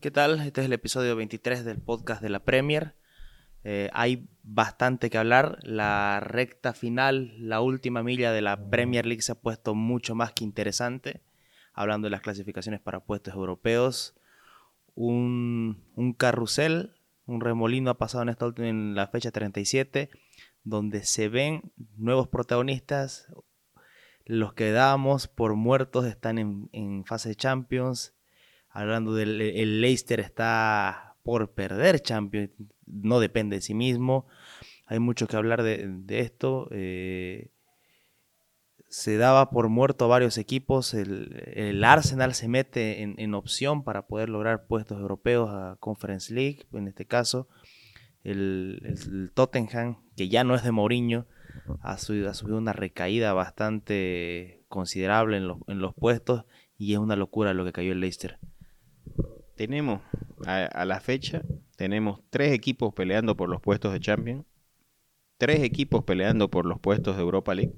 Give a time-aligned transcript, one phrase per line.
[0.00, 0.38] ¿Qué tal?
[0.38, 2.94] Este es el episodio 23 del podcast de la Premier.
[3.64, 5.58] Eh, hay bastante que hablar.
[5.62, 10.32] La recta final, la última milla de la Premier League se ha puesto mucho más
[10.32, 11.20] que interesante.
[11.72, 14.14] Hablando de las clasificaciones para puestos europeos.
[14.94, 15.82] Un,
[16.16, 16.94] carrusel,
[17.26, 20.10] un remolino ha pasado en, esta en la fecha 37,
[20.62, 23.26] donde se ven nuevos protagonistas.
[24.24, 28.14] Los que dábamos por muertos están en, en fase de Champions
[28.78, 32.50] hablando del el Leicester está por perder Champions,
[32.86, 34.26] no depende de sí mismo.
[34.86, 36.68] Hay mucho que hablar de, esto.
[36.70, 37.50] Eh,
[38.88, 40.94] se daba por muerto a varios equipos.
[40.94, 46.86] El, Arsenal se mete en, opción para poder lograr puestos europeos a Conference League, en
[46.86, 47.48] este caso.
[48.22, 51.26] El, Tottenham, que ya no es de Mourinho,
[51.82, 56.44] ha subido, una recaída bastante considerable en los, en los puestos
[56.78, 58.38] y es una locura lo que cayó el Leicester
[59.58, 60.02] tenemos
[60.46, 61.42] a, la fecha,
[61.74, 64.46] tenemos tres equipos peleando por los puestos de Champions,
[65.36, 67.74] tres equipos peleando por los puestos de Europa League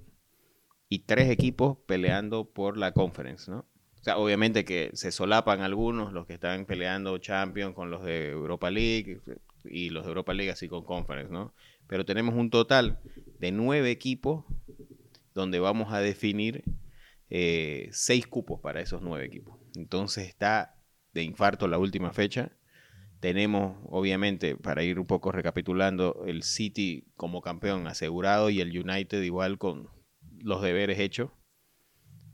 [0.90, 3.60] y tres equipos peleando por la Conference, ¿no?
[3.98, 8.28] O sea, obviamente que se solapan algunos, los que están peleando Champions con los de
[8.28, 9.22] Europa League
[9.64, 11.55] y los de Europa League así con Conference, ¿no?
[11.86, 13.00] Pero tenemos un total
[13.38, 14.44] de nueve equipos
[15.33, 16.62] donde vamos a definir
[17.30, 19.58] eh, seis cupos para esos nueve equipos.
[19.74, 20.77] Entonces está
[21.12, 22.53] de infarto la última fecha.
[23.20, 29.22] Tenemos, obviamente, para ir un poco recapitulando, el City como campeón asegurado y el United
[29.22, 29.89] igual con
[30.39, 31.30] los deberes hechos.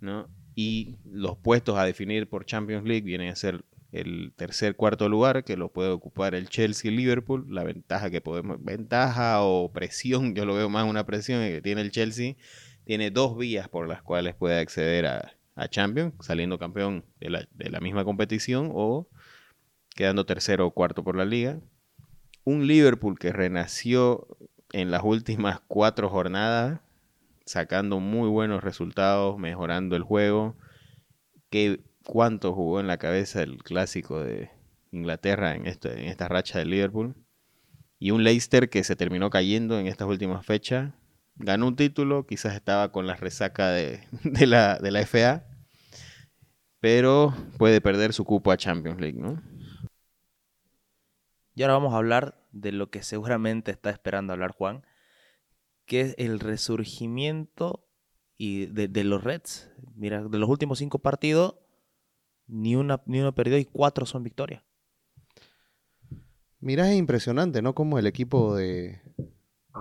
[0.01, 0.29] ¿no?
[0.55, 5.45] Y los puestos a definir por Champions League vienen a ser el tercer, cuarto lugar,
[5.45, 7.47] que lo puede ocupar el Chelsea y Liverpool.
[7.49, 11.81] La ventaja que podemos, ventaja o presión, yo lo veo más una presión que tiene
[11.81, 12.37] el Chelsea,
[12.85, 17.31] tiene dos vías por las cuales puede acceder a, a Champions, saliendo campeón de
[17.71, 19.09] la, misma competición o
[19.95, 21.59] quedando tercero o cuarto por la liga.
[22.45, 24.29] Un Liverpool que renació
[24.73, 26.81] en las últimas cuatro jornadas,
[27.47, 30.57] sacando muy buenos resultados, mejorando el juego.
[31.51, 34.51] Que, ¿Cuánto jugó en la cabeza el clásico de
[34.93, 37.17] Inglaterra en, en esta racha de Liverpool?
[37.99, 40.93] Y un Leicester que se terminó cayendo en estas últimas fechas,
[41.37, 44.01] ganó un título, quizás estaba con la resaca de,
[44.47, 45.45] la, de la FA,
[46.81, 49.43] pero puede perder su cupo a Champions League, ¿no?
[51.55, 54.85] Y ahora vamos a hablar de lo que seguramente está esperando hablar Juan,
[55.87, 57.89] que es el resurgimiento
[58.37, 59.71] y de, los Reds.
[59.95, 61.57] Mira, de los últimos cinco partidos,
[62.47, 64.63] ni, una, ni uno perdió y cuatro son victorias.
[66.61, 67.75] Mira, es impresionante, ¿no?
[67.75, 69.01] Como el equipo de,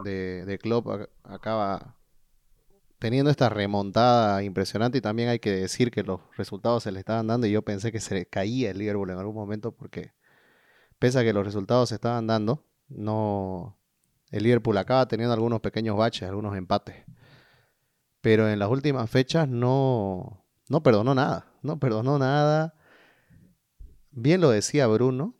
[0.04, 0.88] de, de Klopp
[1.24, 1.96] acaba
[3.00, 7.28] teniendo esta remontada impresionante y también hay que decir que los resultados se le estaban
[7.28, 10.14] dando y yo pensé que se caía el Liverpool en algún momento porque
[11.00, 13.78] pese a que los resultados se estaban dando, no
[14.32, 17.06] el Liverpool acaba teniendo algunos pequeños baches, algunos empates.
[18.22, 22.74] Pero en las últimas fechas no no perdonó nada, no perdonó nada.
[24.12, 25.36] Bien lo decía Bruno,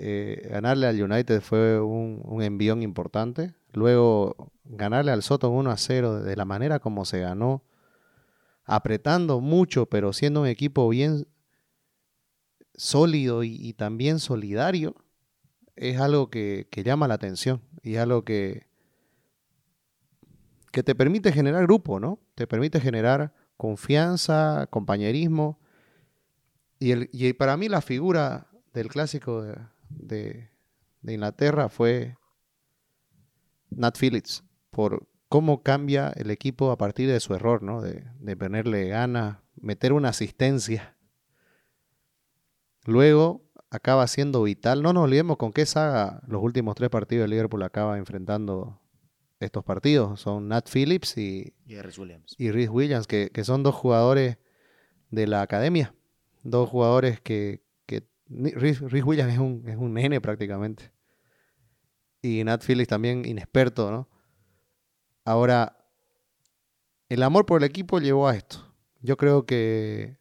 [0.00, 3.54] eh, ganarle al United fue un, envión importante.
[3.72, 7.64] Luego ganarle al Soto 1 a 0 de la manera como se ganó,
[8.64, 11.26] apretando mucho, pero siendo un equipo bien
[12.76, 14.94] sólido y, también solidario,
[15.74, 18.68] es algo que, llama la atención y algo que,
[20.70, 22.20] que te permite generar grupo, ¿no?
[22.36, 25.58] Te permite generar confianza, compañerismo.
[26.78, 29.44] Y, y para mí la figura del clásico
[31.02, 32.16] Inglaterra fue
[33.70, 37.80] Nat Phillips por cómo cambia el equipo a partir de su error, ¿no?
[37.80, 40.96] De, de ponerle ganas, meter una asistencia.
[42.84, 44.82] Luego acaba siendo vital.
[44.82, 48.80] No nos olvidemos con qué saga los últimos tres partidos de Liverpool acaba enfrentando
[49.40, 50.20] estos partidos.
[50.20, 54.38] Son Nat Phillips y, y Williams, y Rhys Williams que, son dos jugadores
[55.10, 55.94] de la academia.
[56.42, 57.62] Dos jugadores que,
[58.28, 60.92] Rhys, Williams es un, es un nene prácticamente
[62.22, 64.08] y Nat Phillips también inexperto, ¿no?
[65.24, 65.76] Ahora,
[67.08, 68.74] el amor por el equipo llevó a esto.
[69.00, 70.18] Yo creo que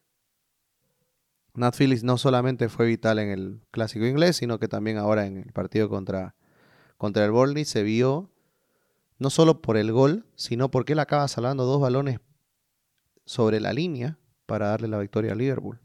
[1.54, 5.38] Nat Phillips no solamente fue vital en el clásico inglés, sino que también ahora en
[5.38, 6.36] el partido contra,
[6.98, 8.30] contra el Burnley se vio
[9.18, 12.19] no solo por el gol, sino porque él acaba salvando dos balones
[13.25, 15.80] sobre la línea para darle la victoria a Liverpool.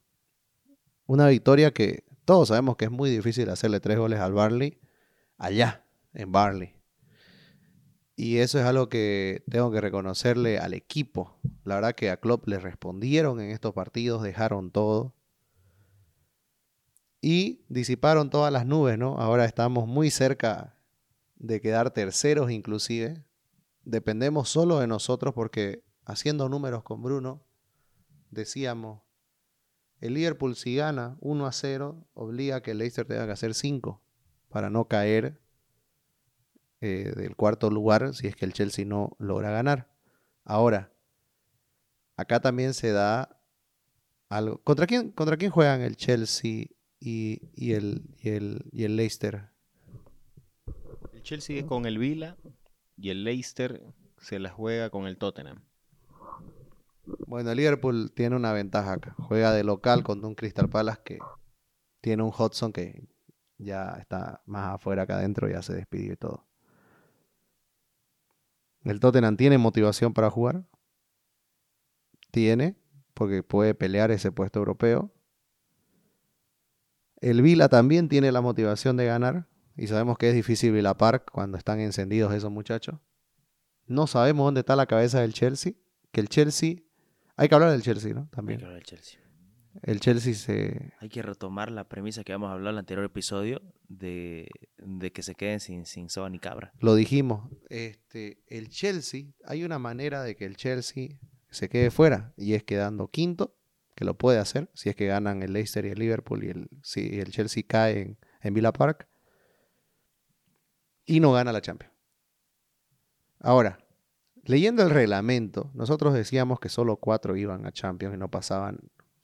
[1.06, 4.78] Una victoria que todos sabemos que es muy difícil hacerle tres goles al Burnley
[5.38, 5.84] allá,
[6.14, 6.74] en Barley.
[8.14, 11.40] Y eso es algo que tengo que reconocerle al equipo.
[11.64, 15.14] La verdad que a Klopp le respondieron en estos partidos, dejaron todo.
[17.24, 19.16] y disiparon todas las nubes, ¿no?
[19.18, 20.76] Ahora estamos muy cerca
[21.36, 23.24] de quedar terceros inclusive.
[23.84, 27.44] Dependemos solo de nosotros porque haciendo números con Bruno,
[28.30, 29.02] decíamos,
[30.02, 33.54] el Liverpool si gana 1 a 0, obliga a que el Leicester tenga que hacer
[33.54, 34.02] 5
[34.48, 35.40] para no caer
[36.80, 39.88] eh, del cuarto lugar si es que el Chelsea no logra ganar.
[40.44, 40.92] Ahora,
[42.16, 43.40] acá también se da
[44.28, 44.60] algo.
[44.64, 46.66] ¿Contra quién, contra quién juegan el Chelsea
[46.98, 47.40] y,
[47.72, 48.02] el,
[48.72, 49.50] Leicester?
[51.12, 52.36] El Chelsea es con el Vila
[52.96, 53.80] y el Leicester
[54.18, 55.62] se la juega con el Tottenham.
[57.32, 59.14] Bueno, Liverpool tiene una ventaja acá.
[59.16, 61.18] Juega de local contra un Crystal Palace que
[62.02, 63.08] tiene un Hudson que
[63.56, 66.46] ya está más afuera que adentro, ya se despidió y todo.
[68.84, 70.66] El Tottenham tiene motivación para jugar.
[72.30, 72.76] Tiene,
[73.14, 75.10] porque puede pelear ese puesto europeo.
[77.22, 79.48] El Vila también tiene la motivación de ganar.
[79.74, 82.96] Y sabemos que es difícil Villa Park cuando están encendidos esos muchachos.
[83.86, 85.72] No sabemos dónde está la cabeza del Chelsea.
[86.10, 86.82] Que el Chelsea.
[87.36, 88.28] Hay que hablar del Chelsea, ¿no?
[88.30, 88.58] También.
[88.58, 89.20] Hay que hablar del Chelsea.
[89.82, 90.92] El Chelsea se.
[91.00, 94.48] Hay que retomar la premisa que habíamos hablado en el anterior episodio de,
[95.14, 96.72] que se queden sin, sin soba ni cabra.
[96.80, 97.50] Lo dijimos.
[97.70, 101.18] Este, el Chelsea, hay una manera de que el Chelsea
[101.50, 103.56] se quede fuera y es quedando quinto,
[103.96, 106.68] que lo puede hacer si es que ganan el Leicester y el Liverpool y el,
[106.82, 109.08] si el Chelsea cae en, en Villa Park
[111.04, 111.94] y no gana la Champions.
[113.40, 113.78] Ahora,
[114.44, 118.78] leyendo el reglamento, nosotros decíamos que solo cuatro iban a Champions y no pasaban,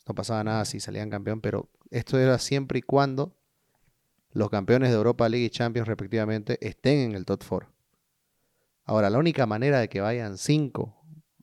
[0.07, 3.35] no pasaba nada si salían campeón, pero esto era siempre y cuando
[4.33, 7.69] los campeones de Europa League y Champions respectivamente estén en el top 4.
[8.85, 10.99] Ahora, la única manera de que vayan cinco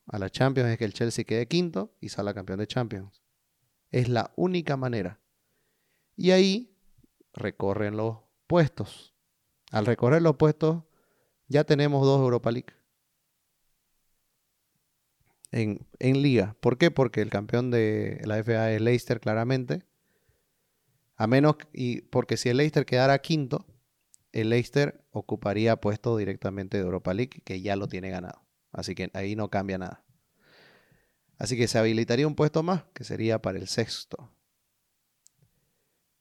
[0.08, 3.22] a la Champions es que el Chelsea quede quinto y salga campeón de Champions.
[3.92, 5.20] Es la única manera.
[6.16, 6.76] Y ahí
[7.34, 8.18] recorren los
[8.48, 9.14] puestos.
[9.72, 10.84] Al recorrer los puestos,
[11.48, 12.74] ya tenemos dos Europa League.
[15.52, 16.56] En, liga.
[16.60, 16.92] ¿Por qué?
[16.92, 19.84] Porque el campeón de la FA es Leicester, claramente.
[21.16, 23.66] A menos, y porque si el Leicester quedara quinto,
[24.34, 28.42] el Leicester ocuparía puesto directamente de Europa League, que ya lo tiene ganado.
[28.74, 30.04] Así que ahí no cambia nada.
[31.38, 34.32] Así que se habilitaría un puesto más, que sería para el sexto.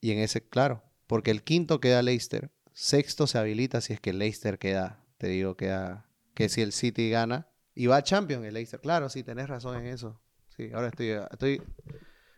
[0.00, 4.12] Y en ese, claro, porque el quinto queda Leicester Sexto se habilita si es que
[4.12, 8.55] Leicester queda, te digo, queda, que si el City gana y va a Champions el
[8.55, 8.81] Leicester.
[8.81, 10.21] Claro, sí, tenés razón en eso.
[10.56, 11.62] Sí, ahora estoy, estoy,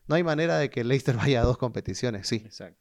[0.07, 2.37] no hay manera de que el Leicester vaya a dos competiciones, sí.
[2.45, 2.81] Exacto.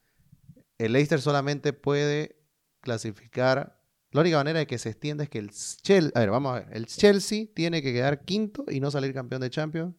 [0.78, 2.38] El Leicester solamente puede
[2.82, 3.82] clasificar.
[4.12, 6.60] La única manera de que se extienda es que el Chelsea, a ver, vamos a
[6.60, 9.94] ver, el Chelsea tiene que quedar quinto y no salir campeón de Champions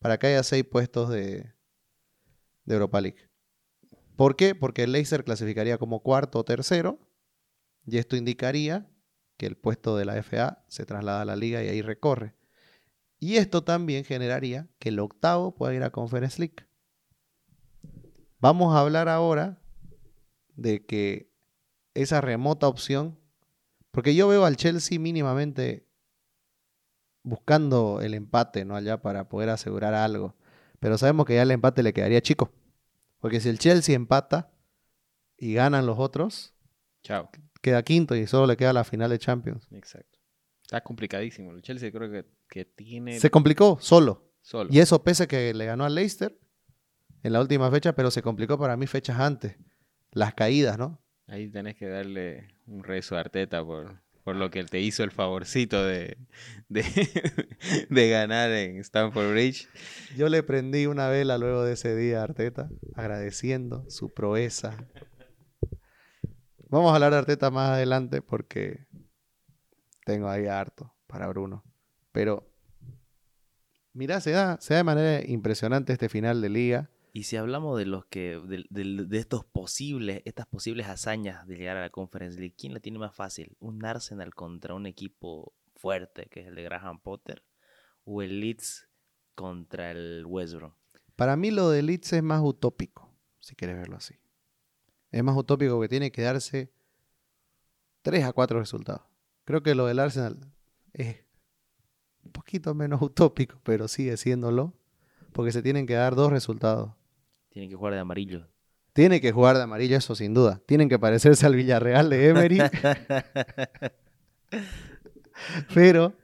[0.00, 1.52] para que haya seis puestos de,
[2.64, 3.28] de Europa League.
[4.16, 4.54] ¿Por qué?
[4.54, 6.98] Porque el Leicester clasificaría como cuarto o tercero
[7.86, 8.88] y esto indicaría
[9.36, 12.34] que el puesto de la FA se traslada a la liga y ahí recorre.
[13.18, 16.66] Y esto también generaría que el octavo pueda ir a Conference League.
[18.38, 19.58] Vamos a hablar ahora
[20.54, 21.32] de que
[21.94, 23.18] esa remota opción,
[23.90, 25.86] porque yo veo al Chelsea mínimamente
[27.22, 28.76] buscando el empate, ¿no?
[28.76, 30.36] Allá para poder asegurar algo.
[30.78, 32.52] Pero sabemos que ya el empate le quedaría chico.
[33.18, 34.52] Porque si el Chelsea empata
[35.38, 36.56] y ganan los otros,
[37.06, 37.30] Chao.
[37.66, 39.66] Queda quinto y solo le queda la final de Champions.
[39.72, 40.20] Exacto.
[40.62, 41.50] Está complicadísimo.
[41.50, 43.18] El Chelsea creo que, que tiene...
[43.18, 44.30] Se complicó solo.
[44.40, 44.70] Solo.
[44.72, 46.38] Y eso pese que le ganó al Leicester
[47.24, 49.56] en la última fecha, pero se complicó para mí fechas antes.
[50.12, 51.02] Las caídas, ¿no?
[51.26, 55.10] Ahí tenés que darle un rezo a Arteta por, por lo que te hizo el
[55.10, 56.18] favorcito de,
[56.68, 56.84] de,
[58.10, 59.68] ganar en Stamford Bridge.
[60.16, 64.86] Yo le prendí una vela luego de ese día a Arteta, agradeciendo su proeza.
[66.68, 68.86] Vamos a hablar de Arteta más adelante porque
[70.04, 71.64] tengo ahí harto para Bruno.
[72.10, 72.50] Pero,
[73.92, 76.90] mira, se da, se da de manera impresionante este final de liga.
[77.12, 81.82] Y si hablamos de los que, de, estos posibles, estas posibles hazañas de llegar a
[81.82, 83.56] la Conference League, ¿quién la tiene más fácil?
[83.60, 87.44] ¿Un Arsenal contra un equipo fuerte, que es el de Graham Potter?
[88.04, 88.88] ¿O el Leeds
[89.34, 90.72] contra el West Brom?
[91.14, 94.16] Para mí lo de Leeds es más utópico, si quieres verlo así.
[95.10, 96.70] Es más utópico que tiene que darse
[98.02, 99.02] 3 a 4 resultados.
[99.44, 100.38] Creo que lo del Arsenal
[100.92, 101.16] es
[102.24, 104.74] un poquito menos utópico, pero sigue siéndolo,
[105.32, 106.92] porque se tienen que dar dos resultados.
[107.50, 108.48] Tienen que jugar de amarillo.
[108.92, 110.60] Tiene que jugar de amarillo, eso sin duda.
[110.66, 112.58] Tienen que parecerse al Villarreal de Emery.
[115.74, 116.14] Pero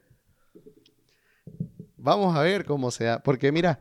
[1.96, 3.22] vamos a ver cómo sea.
[3.22, 3.80] Porque mira,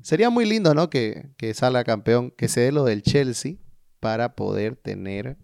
[0.00, 0.88] sería muy lindo, ¿no?
[0.88, 3.56] Que, que salga campeón, que se dé lo del Chelsea.
[4.04, 5.38] Para poder tener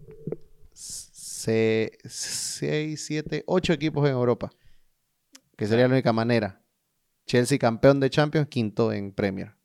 [0.71, 1.89] 6,
[2.95, 4.51] 7, 8 equipos en Europa.
[5.57, 6.61] Que sería la única manera.
[7.25, 9.55] Chelsea campeón de Champions, quinto en Premier.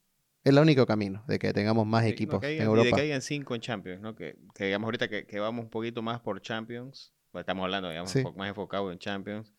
[0.42, 2.84] Es el único camino de que tengamos más Sí, equipos no, en y Europa.
[2.86, 4.14] de que hayan cinco en Champions, ¿no?
[4.14, 7.90] Que, que digamos ahorita que, que vamos un poquito más por Champions, pues estamos hablando,
[7.90, 8.20] digamos, Sí.
[8.20, 9.52] un poco más enfocado en Champions,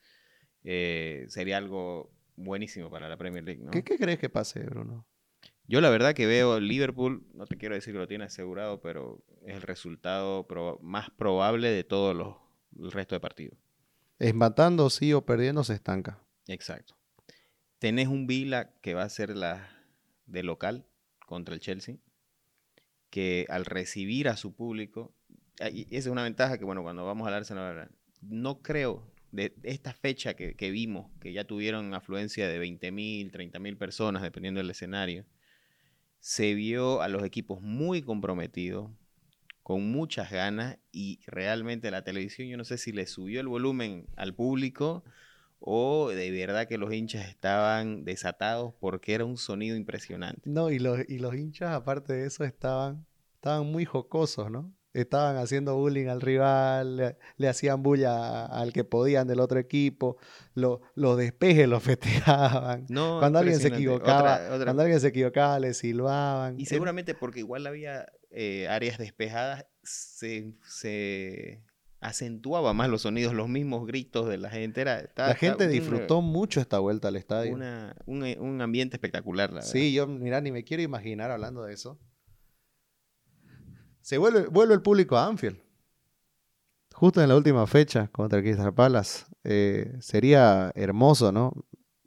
[0.63, 3.69] eh, sería algo buenísimo para la Premier League, ¿no?
[3.69, 5.05] ¿Qué, qué crees que pase, Bruno?
[5.67, 9.23] Yo la verdad que veo Liverpool, no te quiero decir que lo tiene asegurado, pero
[9.45, 10.47] es el resultado
[10.81, 12.35] más probable de todos los
[12.79, 13.57] el resto de partidos.
[14.19, 16.23] Empatando, sí o perdiendo, se estanca.
[16.47, 16.95] Exacto.
[17.79, 19.69] Tenés un Vila que va a ser la
[20.25, 20.85] de local
[21.25, 21.97] contra el Chelsea,
[23.09, 25.15] que al recibir a su público,
[25.59, 29.53] ah, y esa es una ventaja que, bueno, cuando vamos al Arsenal, no creo, de
[29.63, 34.69] esta fecha que, que vimos, que ya tuvieron afluencia de 20.000, 30.000 personas, dependiendo del
[34.69, 35.25] escenario,
[36.19, 38.91] se vio a los equipos muy comprometidos,
[39.63, 44.07] con muchas ganas, y realmente la televisión, yo no sé si le subió el volumen
[44.15, 45.03] al público
[45.59, 50.49] o de verdad que los hinchas estaban desatados porque era un sonido impresionante.
[50.49, 53.05] No, y los, y los hinchas, aparte de eso, estaban,
[53.35, 54.71] estaban muy jocosos, ¿no?
[55.01, 60.17] Estaban haciendo bullying al rival, le, le hacían bulla al que podían del otro equipo,
[60.55, 61.83] lo- los despejes los
[62.43, 62.85] festejaban.
[62.89, 66.59] No, Cuando alguien se equivocaba, Otra- otra- cuando alguien se equivocaba, le silbaban.
[66.59, 71.61] Y Era- seguramente porque igual había eh, áreas despejadas, se, se
[71.99, 74.81] acentuaba más los sonidos, los mismos gritos de la gente.
[74.81, 77.53] Era, estaba- la gente estaba disfrutó mucho esta vuelta al estadio.
[77.53, 81.73] una- un, un ambiente espectacular, la Sí, yo, mira, ni me quiero imaginar hablando de
[81.73, 81.99] eso.
[84.07, 85.59] Se vuelve, vuelve el público a Anfield.
[86.93, 89.25] Justo en la última fecha contra Crystal Palace.
[89.43, 91.51] Eh, sería hermoso, ¿no?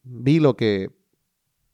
[0.03, 0.89] Vi lo que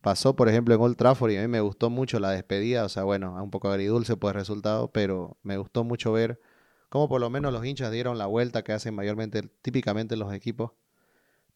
[0.00, 2.84] pasó, por ejemplo, en Old Trafford y a mí me gustó mucho la despedida.
[2.84, 6.40] O sea, bueno, un poco agridulce por el resultado, pero me gustó mucho ver
[6.88, 10.72] cómo por lo menos los hinchas dieron la vuelta que hacen mayormente, típicamente los equipos,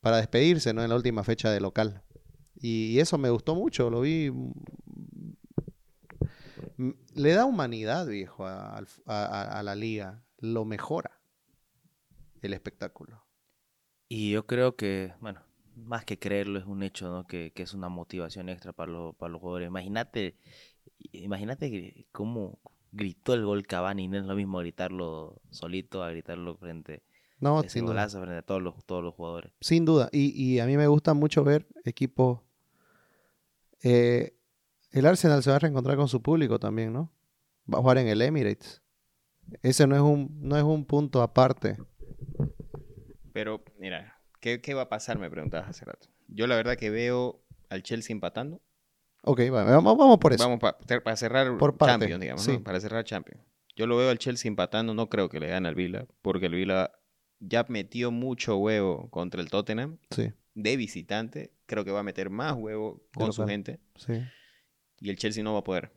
[0.01, 0.85] para despedirse, ¿no?
[0.85, 2.05] En la última fecha de local.
[2.55, 4.31] Y eso me gustó mucho, lo vi.
[7.15, 10.23] Le da humanidad, viejo, a, al f- a- a- a la liga.
[10.39, 11.21] Lo mejora
[12.43, 13.23] el espectáculo.
[14.09, 15.41] Y yo creo que, bueno,
[15.77, 17.27] más que creerlo, es un hecho, ¿no?
[17.27, 19.69] Que, que es una motivación extra para, los para los jugadores.
[19.69, 20.37] Imagínate,
[21.13, 22.59] imagínate cómo
[22.93, 27.03] gritó el gol Cavani, no es lo mismo gritarlo solito a gritarlo frente
[27.39, 27.93] No, sin duda.
[27.95, 29.53] golazo frente a todos los, todos los jugadores.
[29.61, 30.09] Sin duda.
[30.13, 32.41] Y, y a mí me gusta mucho ver equipos.
[33.83, 34.35] eh,
[34.93, 37.13] el Arsenal se va a reencontrar con su público también, ¿no?
[37.73, 38.83] Va a jugar en el Emirates.
[39.63, 41.77] Ese no es un, no es un punto aparte.
[43.33, 45.19] Pero, mira, ¿qué, qué va a pasar?
[45.19, 46.09] Me preguntabas hace rato.
[46.29, 48.61] Yo la verdad que veo al Chelsea empatando.
[49.23, 50.43] Ok, va- vamos, vamos por eso.
[50.43, 52.53] Vamos pa- para cerrar Por parte, Champions, digamos, ¿no?
[52.55, 52.59] sí.
[52.59, 53.43] Para cerrar Champions.
[53.77, 56.55] Yo lo veo al Chelsea empatando, no creo que le gane al Vila, porque el
[56.55, 56.93] Vila
[57.39, 61.53] ya metió mucho huevo contra el Tottenham Sí, de visitante.
[61.67, 64.15] Creo que va a meter más huevo con su gente sí.
[65.01, 65.91] Y el Chelsea no va a poder.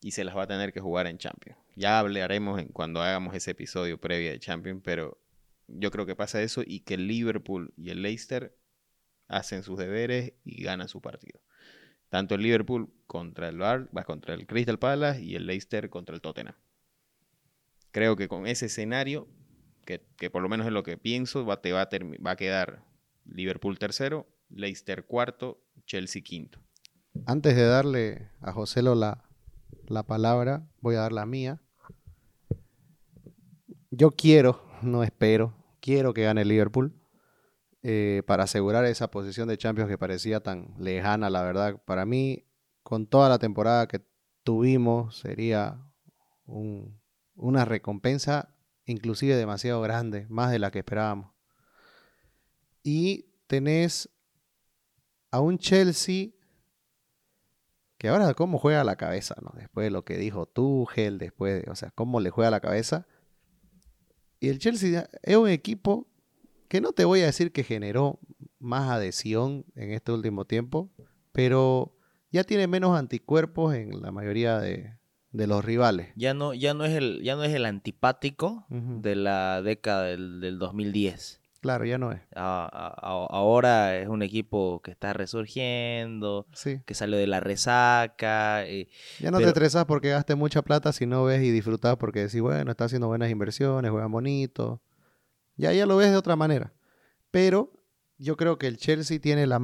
[0.00, 1.58] Y se las va a tener que jugar en Champions.
[1.76, 5.22] Ya hablaremos en, cuando hagamos ese episodio previo de Champions, pero
[5.68, 8.56] yo creo que pasa eso y que el Liverpool y el Leicester
[9.28, 11.40] hacen sus deberes y ganan su partido.
[12.08, 16.20] Tanto el Liverpool contra el Bar, contra el Crystal Palace y el Leicester contra el
[16.20, 16.54] Tottenham.
[17.90, 19.28] Creo que con ese escenario,
[19.84, 19.98] que,
[20.30, 22.84] por lo menos es lo que pienso, va, te a va a quedar
[23.24, 26.60] Liverpool tercero, Leicester cuarto, Chelsea quinto.
[27.26, 29.24] Antes de darle a Joselo la,
[29.86, 31.60] la palabra, voy a dar la mía.
[33.90, 36.98] Yo quiero, no espero, quiero que gane Liverpool
[37.82, 41.82] eh, para asegurar esa posición de Champions que parecía tan lejana, la verdad.
[41.84, 42.46] Para mí,
[42.82, 44.04] con toda la temporada que
[44.42, 45.78] tuvimos, sería
[46.46, 47.00] un-
[47.34, 48.54] una recompensa
[48.84, 51.32] inclusive demasiado grande, más de la que esperábamos.
[52.82, 54.08] Y tenés
[55.30, 56.30] a un Chelsea
[58.02, 59.52] que ahora cómo juega la cabeza, ¿no?
[59.56, 63.06] Después de lo que dijo Tuchel, después de, o sea, cómo le juega la cabeza.
[64.40, 66.08] Y el Chelsea es un equipo
[66.66, 68.18] que no te voy a decir que generó
[68.58, 70.90] más adhesión en este último tiempo,
[71.30, 71.96] pero
[72.32, 74.98] ya tiene menos anticuerpos en la mayoría de,
[75.30, 76.08] de los rivales.
[76.16, 80.40] Ya no, ya no es el, ya no es el antipático de la década del,
[80.40, 81.40] del 2010.
[81.62, 82.20] Claro, ya no es.
[82.34, 86.80] A- a- a- ahora es un equipo que está resurgiendo, Sí.
[86.84, 88.64] que salió de la resaca.
[88.66, 88.88] eh,
[89.20, 92.24] Ya no Pero- te estresas porque gastes mucha plata si no ves y disfrutas porque
[92.24, 94.82] decís, bueno, está haciendo buenas inversiones, juega bonito.
[95.56, 96.72] Ya, ya lo ves de otra manera.
[97.30, 97.72] Pero
[98.18, 99.60] yo creo que el Chelsea tiene la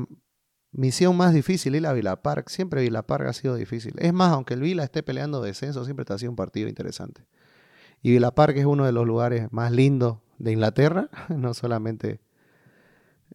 [0.71, 2.49] misión más difícil y la Villa Park.
[2.49, 3.95] Siempre Villa Park ha sido difícil.
[3.99, 7.27] Es más, aunque el Villa esté peleando descenso, siempre te ha sido un partido interesante.
[8.03, 12.21] Y Villa Park es uno de los lugares más lindos de Inglaterra, no solamente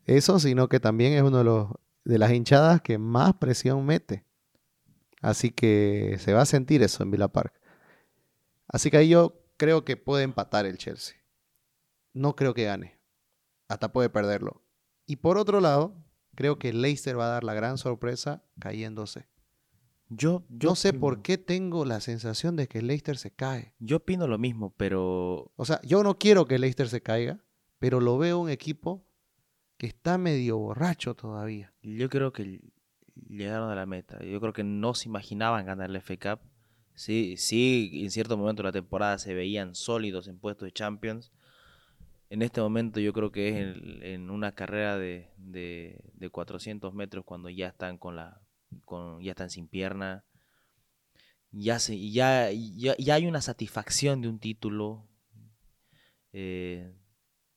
[0.06, 1.70] eso, sino que también es uno de los
[2.06, 4.26] de las hinchadas que más presión mete.
[5.22, 7.54] Así que se va a sentir eso en Villa Park.
[8.68, 11.16] Así que ahí yo creo que puede empatar el Chelsea.
[12.14, 13.00] No creo que gane.
[13.70, 14.62] Hasta puede perderlo.
[15.06, 15.96] Y por otro lado,
[16.36, 19.28] creo que Leicester va a dar la gran sorpresa cayéndose.
[20.16, 23.74] Yo, yo no sé por qué tengo la sensación de que Leicester se cae.
[23.80, 27.44] Yo opino lo mismo, pero O sea, yo no quiero que Leicester se caiga,
[27.80, 29.06] pero lo veo un equipo
[29.78, 31.74] que está medio borracho todavía.
[31.82, 32.62] yo creo que
[33.28, 34.24] llegaron a la meta.
[34.24, 36.40] Yo creo que no se imaginaban ganar el FA Cup.
[36.96, 41.32] Sí, sí, en cierto momento de la temporada se veían sólidos en puestos de Champions.
[42.30, 46.94] En este momento yo creo que es en, en una carrera de, de, de 400
[46.94, 48.43] metros cuando ya están con la
[48.82, 50.24] con, ya están sin pierna.
[51.52, 55.08] Ya, se, ya, ya, ya hay una satisfacción de un título.
[56.32, 56.92] Eh,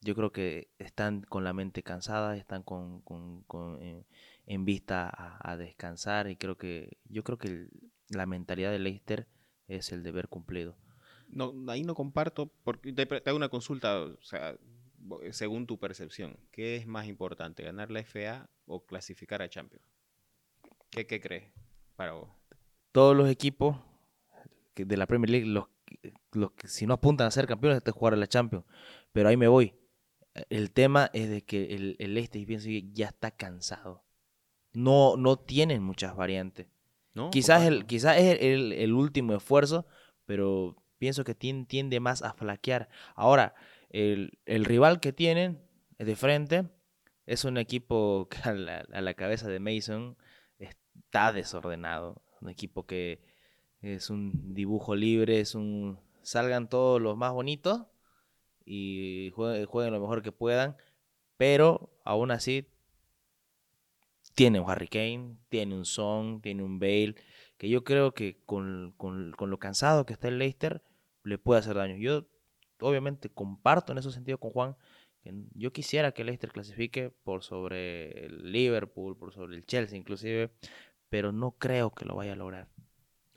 [0.02, 4.04] yo creo que están con la mente cansada, están con, con- eh,
[4.46, 7.68] en vista a, descansar y creo que yo creo que
[8.10, 9.26] la mentalidad de Leicester
[9.66, 10.76] es el deber cumplido.
[11.28, 14.56] No, ahí no comparto, porque te, te hago una consulta, o sea,
[15.32, 19.95] según tu percepción, ¿qué es más importante, ganar la FA o clasificar a Champions?
[20.90, 21.44] ¿Qué, qué crees
[21.96, 22.28] para vos?
[22.92, 23.76] Todos los equipos
[24.74, 27.92] de la Premier League, los, que- los que si no apuntan a ser campeones, es
[27.92, 28.64] jugar a la Champions.
[29.12, 29.74] Pero ahí me voy.
[30.50, 34.04] El tema es de que el, el y pienso que ya está cansado.
[34.74, 36.66] No, no tienen muchas variantes.
[37.14, 37.30] ¿No?
[37.30, 39.86] Quizás, el, quizás es el, el último esfuerzo,
[40.26, 42.90] pero pienso que tien- tiende más a flaquear.
[43.14, 43.54] Ahora,
[43.88, 45.62] el, el rival que tienen
[45.98, 46.68] de frente
[47.24, 50.18] es un equipo que a la, a la cabeza de Mason
[51.04, 52.22] está desordenado.
[52.40, 53.22] Un equipo que
[53.80, 55.98] es un dibujo libre, es un...
[56.22, 57.86] Salgan todos los más bonitos
[58.64, 60.76] y jueguen, lo mejor que puedan,
[61.36, 62.68] pero aún así
[64.34, 67.14] tiene un Harry Kane, tiene un Son, tiene un Bale,
[67.58, 70.82] que yo creo que con, con- con lo cansado que está el Leicester
[71.22, 71.96] le puede hacer daño.
[71.96, 72.26] Yo
[72.80, 74.76] obviamente comparto en ese sentido con Juan
[75.54, 80.50] yo quisiera que Leicester clasifique por sobre el Liverpool, por sobre el Chelsea inclusive,
[81.08, 82.68] pero no creo que lo vaya a lograr.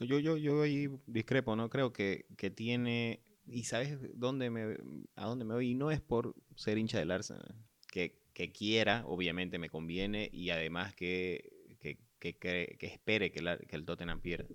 [0.00, 1.68] Yo, yo, yo ahí discrepo, ¿no?
[1.68, 3.22] Creo que, que tiene.
[3.46, 4.78] ¿Y sabes dónde me,
[5.14, 5.70] a dónde me voy?
[5.70, 7.54] Y no es por ser hincha del Arsenal.
[7.92, 10.30] Que, que quiera, obviamente me conviene.
[10.32, 11.50] Y además que,
[11.80, 11.98] que,
[12.38, 14.48] que, espere que, que el Tottenham pierda.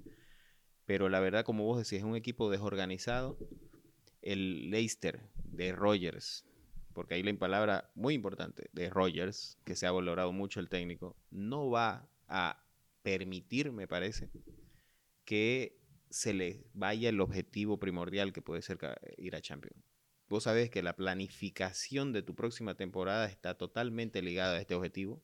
[0.86, 3.38] Pero la verdad, como vos decís, es un equipo desorganizado.
[4.22, 6.46] El Leicester de Rogers,
[6.96, 11.16] porque ahí la palabra muy importante de Rogers, que se ha valorado mucho el técnico,
[11.30, 12.66] no va a
[13.04, 14.32] permitir, me parece,
[15.26, 15.78] que
[16.10, 18.80] se le vaya el objetivo primordial que puede ser
[19.18, 19.84] ir a Champions.
[20.28, 25.22] Vos sabés que la planificación de tu próxima temporada está totalmente ligada a este objetivo,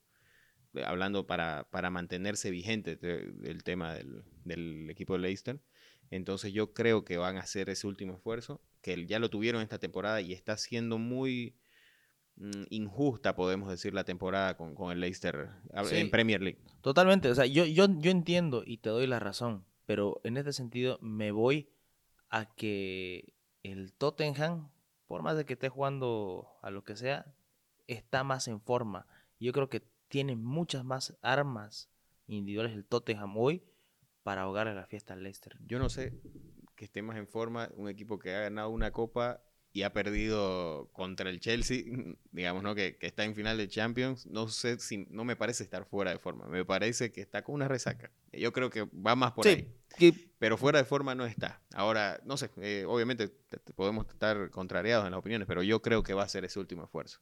[0.73, 5.59] eh, hablando para, para mantenerse vigente te- el tema del, del equipo de Leicester.
[6.11, 9.79] Entonces yo creo que van a hacer ese último esfuerzo, que ya lo tuvieron esta
[9.79, 11.55] temporada y está siendo muy
[12.69, 15.49] injusta, podemos decir, la temporada con, con el Leicester
[15.85, 15.97] Sí.
[15.97, 16.59] en Premier League.
[16.81, 20.53] Totalmente, o sea, yo, yo, yo entiendo y te doy la razón, pero en este
[20.53, 21.69] sentido me voy
[22.29, 24.69] a que el Tottenham,
[25.07, 27.25] por más de que esté jugando a lo que sea,
[27.87, 29.05] está más en forma.
[29.39, 31.89] Yo creo que tiene muchas más armas
[32.27, 33.63] individuales el Tottenham hoy
[34.23, 35.57] para ahogar a la fiesta al Leicester.
[35.67, 36.13] Yo no sé
[36.75, 39.41] que esté más en forma un equipo que ha ganado una copa
[39.73, 41.83] y ha perdido contra el Chelsea,
[42.31, 42.75] digamos, ¿no?
[42.75, 44.25] Que, que está en final de Champions.
[44.27, 46.45] No sé si, no me parece estar fuera de forma.
[46.47, 48.11] Me parece que está con una resaca.
[48.33, 49.67] Yo creo que va más por ahí.
[49.97, 51.61] que Pero fuera de forma no está.
[51.73, 55.81] Ahora, no sé, eh, obviamente te- te podemos estar contrariados en las opiniones, pero yo
[55.81, 57.19] creo que va a ser ese último esfuerzo.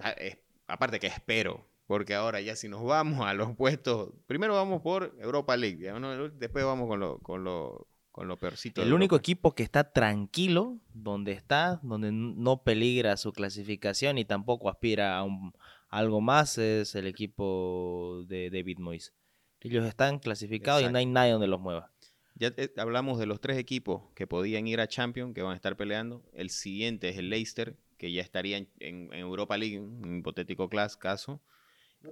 [0.00, 4.54] Ah, eh, aparte que espero, porque ahora ya si nos vamos a los puestos, primero
[4.54, 6.28] vamos por Europa League, ¿no?
[6.30, 7.88] después vamos con lo, con lo,
[8.18, 8.80] con lo peorcito.
[8.80, 9.22] de el único Europa.
[9.22, 15.22] equipo que está tranquilo donde está, donde no peligra su clasificación y tampoco aspira a,
[15.22, 15.52] un-
[15.88, 19.14] a algo más, es el equipo de David Moyes.
[19.60, 21.92] Ellos están clasificados y no hay nadie donde los mueva.
[22.34, 25.56] Ya eh, hablamos de los tres equipos que podían ir a Champions, que van a
[25.56, 26.22] estar peleando.
[26.32, 30.96] El siguiente es el Leicester, que ya estaría en, en- Europa League, un hipotético clas-
[30.96, 31.40] caso.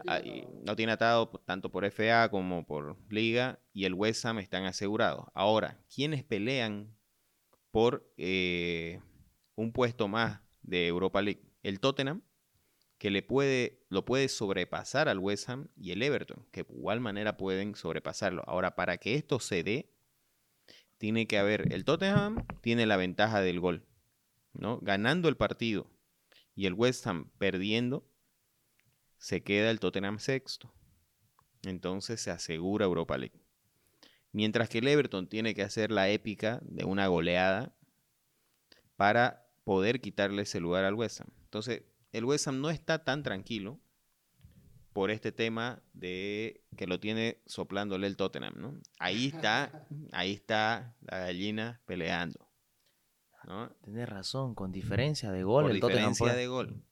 [0.07, 0.21] Ah,
[0.65, 5.27] no tiene atado tanto por FA como por Liga y el West Ham están asegurados.
[5.35, 6.97] Ahora, ¿quiénes pelean
[7.71, 9.01] por eh,
[9.55, 11.43] un puesto más de Europa League?
[11.63, 12.23] El Tottenham,
[12.99, 17.01] que le puede, lo puede sobrepasar al West Ham y el Everton, que de igual
[17.01, 18.43] manera pueden sobrepasarlo.
[18.47, 19.93] Ahora, para que esto se dé,
[20.99, 23.87] tiene que haber, el Tottenham tiene la ventaja del gol,
[24.53, 24.79] ¿no?
[24.81, 25.91] Ganando el partido
[26.55, 28.09] y el West Ham perdiendo,
[29.19, 30.73] se queda el Tottenham sexto.
[31.63, 33.41] Entonces se asegura Europa League.
[34.33, 37.75] Mientras que el Everton tiene que hacer la épica de una goleada
[38.97, 41.29] para poder quitarle ese lugar al West Ham.
[41.45, 43.81] Entonces, el West Ham no está tan tranquilo
[44.93, 48.81] por este tema de que lo tiene soplándole el Tottenham, ¿no?
[48.99, 52.47] Ahí está, ahí está la gallina peleando.
[53.47, 53.71] ¿no?
[53.83, 56.83] Tienes razón, con diferencia de gol Por el Tottenham diferencia puede- de gol.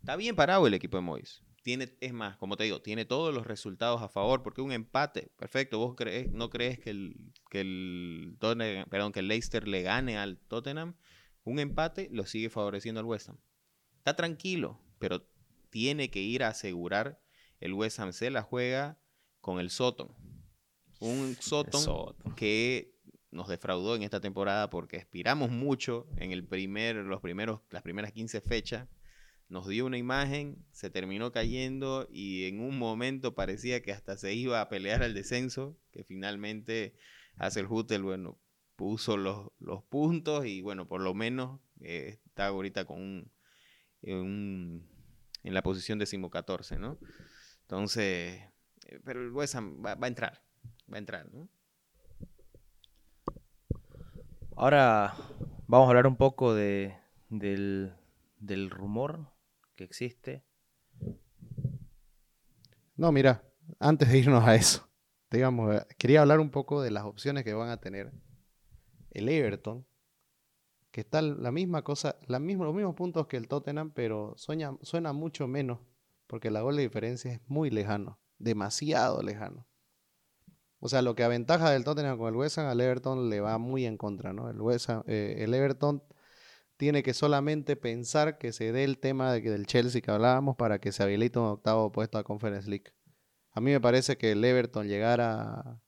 [0.00, 1.42] Está bien parado el equipo de Moyes.
[1.66, 5.32] Tiene, es más, como te digo, tiene todos los resultados a favor, porque un empate,
[5.36, 7.16] perfecto, vos crees, no crees que el,
[7.50, 10.94] que el perdón, que el Leicester le gane al Tottenham,
[11.42, 13.40] un empate lo sigue favoreciendo al West Ham.
[13.96, 15.28] Está tranquilo, pero
[15.68, 17.20] tiene que ir a asegurar
[17.58, 19.00] el West Ham se la juega
[19.40, 20.14] con el Soton.
[21.00, 22.36] Un Soton Soton.
[22.36, 22.94] que
[23.32, 28.12] nos defraudó en esta temporada porque aspiramos mucho en el primer, los primeros, las primeras
[28.12, 28.86] 15 fechas.
[29.48, 34.34] Nos dio una imagen, se terminó cayendo y en un momento parecía que hasta se
[34.34, 36.96] iba a pelear al descenso, que finalmente
[37.36, 38.38] Hazel Hutel, bueno,
[38.74, 43.32] puso los, los puntos y bueno, por lo menos eh, está ahorita con un,
[44.02, 44.84] en,
[45.54, 46.98] la posición decimocatorce, ¿no?
[47.62, 48.42] Entonces,
[48.86, 50.42] eh, pero el West va, va a entrar,
[50.92, 51.48] va a entrar, ¿no?
[54.56, 55.14] Ahora
[55.66, 56.96] vamos a hablar un poco de,
[57.28, 57.94] del,
[58.38, 59.35] del rumor
[59.76, 60.44] que existe.
[62.96, 63.44] No, mira,
[63.78, 64.88] antes de irnos a eso,
[65.30, 68.12] digamos, eh, quería hablar un poco de las opciones que van a tener
[69.10, 69.86] el Everton,
[70.90, 75.80] que está la misma cosa, los mismos puntos que el Tottenham, pero suena mucho menos,
[76.26, 79.66] porque la gol de diferencia es muy lejano, demasiado lejano.
[80.78, 83.86] O sea, lo que aventaja del Tottenham con el West al Everton le va muy
[83.86, 84.50] en contra, ¿no?
[84.50, 84.58] El,
[85.06, 86.02] eh, el Everton
[86.76, 90.78] tiene que solamente pensar que se dé el tema de del Chelsea que hablábamos para
[90.78, 92.92] que se habilite un octavo puesto a Conference League.
[93.52, 95.80] A mí me parece que el Everton llegar a,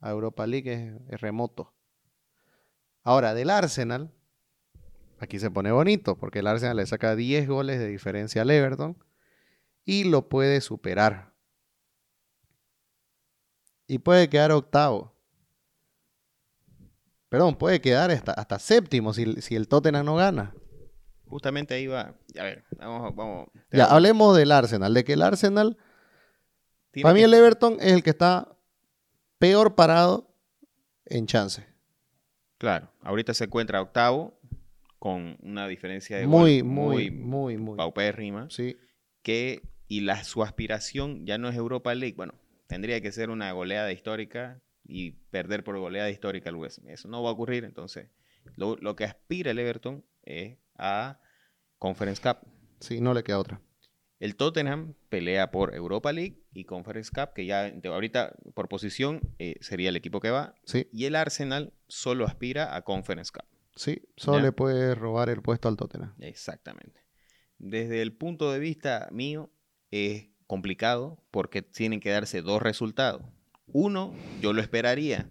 [0.00, 1.72] Europa League es remoto.
[3.04, 4.12] Ahora, del Arsenal,
[5.20, 8.98] aquí se pone bonito, porque el Arsenal le saca 10 goles de diferencia al Everton
[9.84, 11.32] y lo puede superar.
[13.86, 15.11] Y puede quedar octavo.
[17.32, 20.54] Perdón, puede quedar hasta, hasta séptimo si, si el Tottenham no gana.
[21.24, 22.14] Justamente ahí va.
[22.38, 23.48] A ver, vamos, vamos.
[23.70, 25.78] Ya, hablemos del Arsenal, de que el Arsenal,
[26.90, 28.54] Tiene para mí el Everton es el que está
[29.38, 30.28] peor parado
[31.06, 31.66] en chance.
[32.58, 34.38] Claro, ahorita se encuentra octavo
[34.98, 37.78] con una diferencia de Muy, gol muy, muy, muy.
[37.78, 38.48] paupérrima.
[38.50, 38.76] Sí,
[39.22, 42.14] que y la, su aspiración ya no es Europa League.
[42.14, 42.34] Bueno,
[42.66, 46.88] tendría que ser una goleada histórica y perder por goleada histórica al West Ham.
[46.88, 48.08] Eso no va a ocurrir, entonces
[48.56, 51.20] lo, lo que aspira el Everton es a
[51.78, 52.38] Conference Cup.
[52.80, 53.60] sí, no le queda otra.
[54.18, 59.56] El Tottenham pelea por Europa League y Conference Cup, que ya ahorita por posición eh,
[59.60, 60.54] sería el equipo que va.
[60.64, 63.44] Sí, Y el Arsenal solo aspira a Conference Cup.
[63.74, 64.44] sí, solo Ya.
[64.44, 66.14] le puede robar el puesto al Tottenham.
[66.20, 67.00] Exactamente.
[67.58, 69.50] Desde el punto de vista mío,
[69.90, 73.22] es complicado porque tienen que darse dos resultados.
[73.66, 75.30] Uno, yo lo esperaría,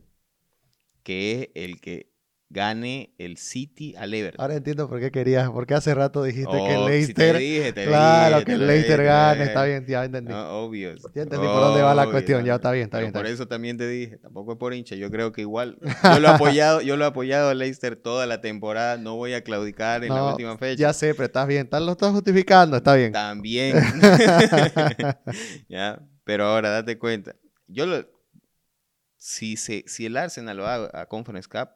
[1.04, 2.12] que es el que
[2.50, 4.42] gane el City al Everton.
[4.42, 7.38] Ahora entiendo por qué querías, porque hace rato dijiste que Oh, el si te Leicester,
[7.38, 10.34] dije, te claro, dije, que el Leicester dije, gane, está bien, ya entendí.
[10.34, 10.96] No, obvio.
[11.16, 13.26] Ya entendí por dónde va la Obvio, cuestión, ya está bien, está bien, está Por
[13.26, 13.36] bien.
[13.36, 16.32] eso también te dije, tampoco es por hincha, yo creo que igual, yo lo he
[16.32, 20.14] apoyado, yo lo he apoyado a Leicester toda la temporada, no voy a claudicar en
[20.14, 20.80] la última fecha.
[20.82, 23.14] Ya sé, pero estás bien, estás- lo estás justificando, está bien.
[23.14, 23.78] También.
[25.70, 26.02] ¿Ya?
[26.26, 27.36] Pero ahora date cuenta.
[27.68, 28.06] Yo lo,
[29.22, 31.70] si, se, si el Arsenal lo va a Conference Cup,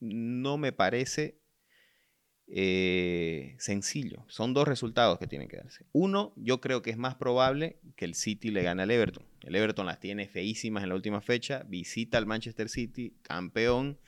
[0.00, 1.40] no me parece
[2.46, 4.26] eh, sencillo.
[4.28, 5.86] Son dos resultados que tienen que darse.
[5.92, 9.24] Uno, yo creo que es más probable que el City le gane al Everton.
[9.40, 11.64] El Everton las tiene feísimas en la última fecha.
[11.66, 13.98] Visita al Manchester City, campeón,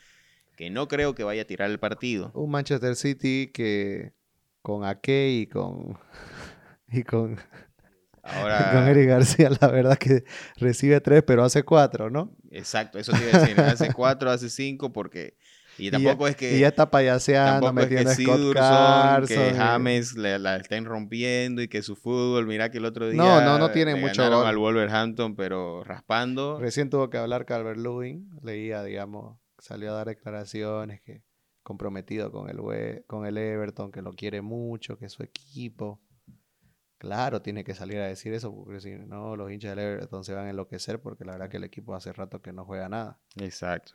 [0.55, 2.31] que no creo que vaya a tirar el partido.
[2.35, 4.12] Un Manchester City que
[4.61, 5.98] con Ake y con
[6.88, 7.38] y con,
[8.22, 10.24] Ahora, con Eric García, la verdad que
[10.56, 12.37] recibe tres, pero hace cuatro, ¿no?
[12.50, 13.61] Exacto, eso te iba a decir.
[13.61, 15.37] Hace cuatro, hace cinco, porque.
[15.78, 16.56] Y tampoco es que.
[16.56, 19.26] y ya está payaseando, tampoco es que metiendo a Scott Carson.
[19.26, 23.08] que y- James le- la estén rompiendo y que su fútbol, mira que el otro
[23.08, 23.16] día.
[23.22, 24.48] No, no, no tiene mucho ganaron gol.
[24.48, 26.58] al Wolverhampton, pero raspando.
[26.61, 31.22] Recién tuvo que hablar Calvert Lewin, leía, digamos, salió a dar declaraciones que
[31.62, 36.00] comprometido con el, con el Everton, que lo quiere mucho, que es su equipo.
[37.03, 40.35] Claro, tiene que salir a decir eso, porque si no, los hinchas del Everton se
[40.35, 43.19] van a enloquecer, porque la verdad que el equipo hace rato que no juega nada.
[43.41, 43.95] Exacto.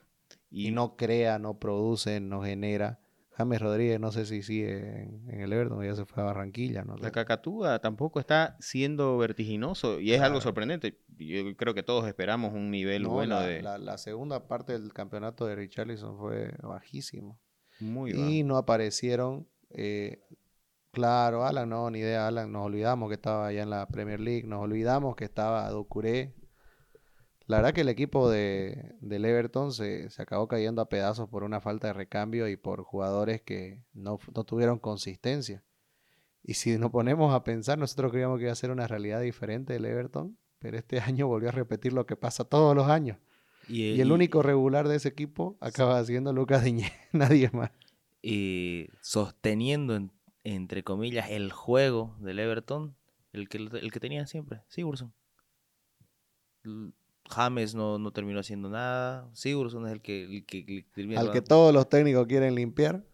[0.50, 3.00] y, no crea, no produce, no genera.
[3.32, 6.84] James Rodríguez no sé si sigue en, el Everton, ya se fue a Barranquilla.
[6.84, 6.98] ¿no?
[6.98, 10.98] La Cacatúa tampoco está siendo vertiginoso y es algo sorprendente.
[11.16, 13.62] Yo creo que todos esperamos un nivel bueno de...
[13.62, 17.40] La, segunda parte del campeonato de Richarlison fue bajísimo.
[17.80, 19.48] Muy Y no aparecieron...
[19.70, 20.20] Eh,
[20.92, 22.52] claro, Alan, no, ni idea, Alan.
[22.52, 26.34] Nos olvidamos que estaba allá en la Premier League, nos olvidamos que estaba Docuré
[27.48, 31.62] la verdad que el equipo de, del Everton se, acabó cayendo a pedazos por una
[31.62, 35.64] falta de recambio y por jugadores que no, tuvieron consistencia.
[36.42, 39.72] Y si nos ponemos a pensar, nosotros creíamos que iba a ser una realidad diferente
[39.72, 43.16] del Everton, pero este año volvió a repetir lo que pasa todos los años.
[43.66, 47.70] Y, el único regular de ese equipo acaba siendo Lucas Diñé, nadie más.
[48.20, 49.98] Y sosteniendo,
[50.44, 52.96] entre comillas, el juego del Everton,
[53.32, 55.12] el que, el que tenían siempre, Sigurdsson
[57.30, 59.28] James no, no terminó haciendo nada.
[59.34, 63.04] Sigurdsson es el que, el que, Al que todos los técnicos quieren limpiar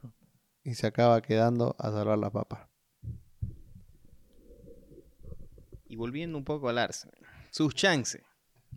[0.63, 2.69] y se acaba quedando a salvar la papa.
[5.87, 7.19] Y volviendo un poco al Arsenal,
[7.51, 8.23] sus chances,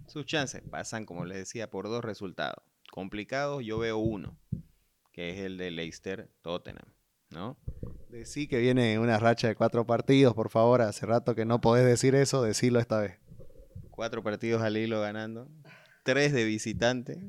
[0.08, 2.64] sus chances pasan, como les decía, por dos resultados.
[2.92, 4.38] Complicados, yo veo uno,
[5.12, 6.94] que es el de Leicester Tottenham,
[7.30, 7.58] ¿no?
[8.10, 10.82] Decí que viene una racha de cuatro partidos, por favor.
[10.82, 13.20] Hace rato que no podés decir eso, decilo esta vez
[13.98, 15.50] cuatro partidos al hilo ganando,
[16.04, 17.20] tres de visitante,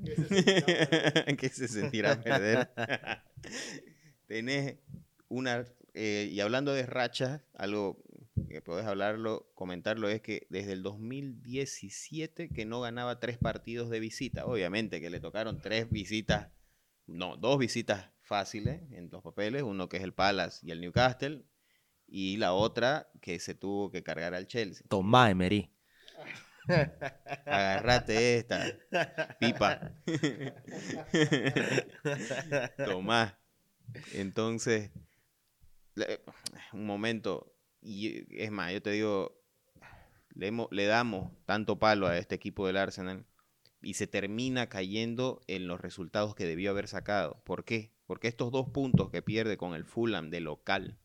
[1.38, 2.70] que se sentirá perder.
[4.26, 4.76] Tenés
[5.28, 8.04] una, eh, y hablando de rachas, algo
[8.50, 14.00] que podés hablarlo, comentarlo, es que desde el 2017 que no ganaba tres partidos de
[14.00, 14.44] visita.
[14.44, 16.50] Obviamente que le tocaron tres visitas,
[17.06, 21.44] no, dos visitas fáciles en los papeles, uno que es el Palace y el Newcastle,
[22.06, 24.86] y la otra que se tuvo que cargar al Chelsea.
[24.88, 25.72] Tomá, Emery.
[27.46, 28.78] Agarrate esta,
[29.40, 29.92] pipa.
[32.84, 33.34] Tomás.
[34.12, 34.90] Entonces,
[36.72, 39.42] un momento, y es más, yo te digo,
[40.34, 43.24] le, le damos tanto palo a este equipo del Arsenal
[43.80, 47.42] y se termina cayendo en los resultados que debió haber sacado.
[47.44, 47.92] ¿Por qué?
[48.08, 50.98] Porque estos dos puntos que pierde con el Fulham de local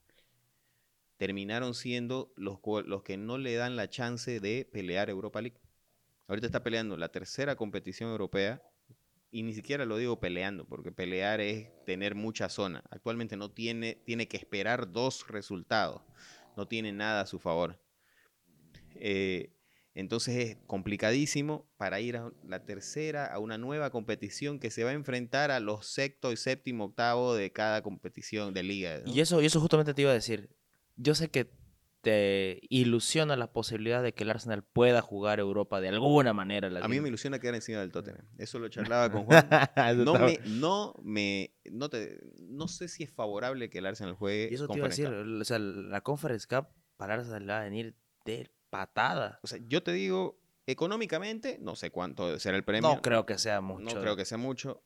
[1.17, 5.59] terminaron siendo los, los que no le dan la chance de pelear Europa League.
[6.27, 8.63] Ahorita está peleando la tercera competición europea
[9.31, 12.85] y ni siquiera lo digo peleando, porque pelear es tener mucha zona.
[12.89, 16.03] Actualmente no tiene, tiene que esperar dos resultados,
[16.55, 17.81] no tiene nada a su favor.
[18.95, 19.51] Eh,
[19.95, 24.91] entonces es complicadísimo para ir a la tercera, a una nueva competición que se va
[24.91, 29.01] a enfrentar a los sexto y séptimo, octavo de cada competición de liga.
[29.05, 30.49] Y, eso, y eso justamente te iba a decir
[30.95, 31.51] yo sé que
[32.01, 36.67] te ilusiona la posibilidad de que el Arsenal pueda jugar Europa de alguna manera.
[36.81, 38.25] a mí me ilusiona quedar encima del Tottenham.
[38.37, 39.47] Eso lo charlaba con Juan.
[40.03, 44.49] no me, no me, no te, no sé si es favorable que el Arsenal juegue.
[44.51, 47.63] Y eso te iba a decir, o sea, la Conference Cup para Arsenal va a
[47.63, 49.39] venir de patada.
[49.43, 52.89] O sea, yo te digo, económicamente, no sé cuánto será el premio.
[52.89, 53.95] No creo que sea mucho.
[53.95, 54.83] No creo que sea mucho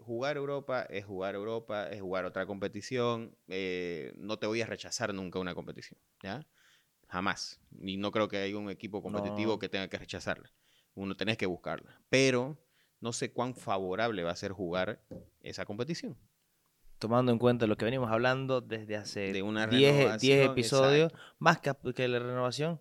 [0.00, 3.36] jugar Europa es jugar Europa, es jugar otra competición.
[3.48, 6.46] Eh, no te voy a rechazar nunca una competición, ¿ya?
[7.08, 7.60] Jamás.
[7.80, 10.52] Y no creo que haya un equipo competitivo que tenga que rechazarla.
[10.94, 12.00] Uno tenés que buscarla.
[12.08, 12.58] Pero
[13.00, 15.02] no sé cuán favorable va a ser jugar
[15.40, 16.16] esa competición.
[16.98, 22.18] Tomando en cuenta lo que venimos hablando desde hace 10 episodios, más que, que la
[22.18, 22.80] renovación,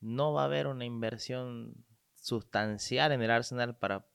[0.00, 1.84] no va a haber una inversión
[2.14, 4.06] sustancial en el Arsenal para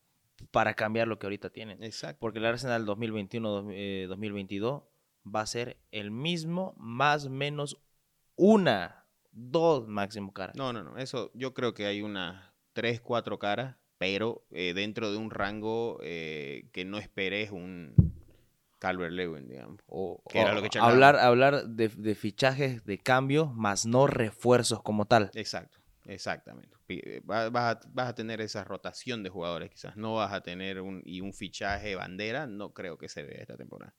[0.50, 1.82] para cambiar lo que ahorita tienen.
[1.82, 2.18] Exacto.
[2.20, 4.86] Porque el Arsenal 2021-2022 eh,
[5.26, 7.80] va a ser el mismo, más o menos
[8.36, 10.56] una, dos máximo caras.
[10.56, 10.98] No, no, no.
[10.98, 15.98] Eso yo creo que hay unas tres, cuatro caras, pero eh, dentro de un rango
[16.02, 17.94] eh, que no esperes un
[18.84, 19.80] Calvert Lewin, digamos.
[19.86, 24.82] O, que era lo que hablar hablar de, de fichajes de cambio, más no refuerzos
[24.82, 25.30] como tal.
[25.34, 25.78] Exacto.
[26.06, 26.76] Exactamente.
[26.88, 29.96] Eh, vas a, tener esa rotación de jugadores, quizás.
[29.96, 33.56] No vas a tener un, y un fichaje bandera, no creo que se vea esta
[33.56, 33.94] temporada.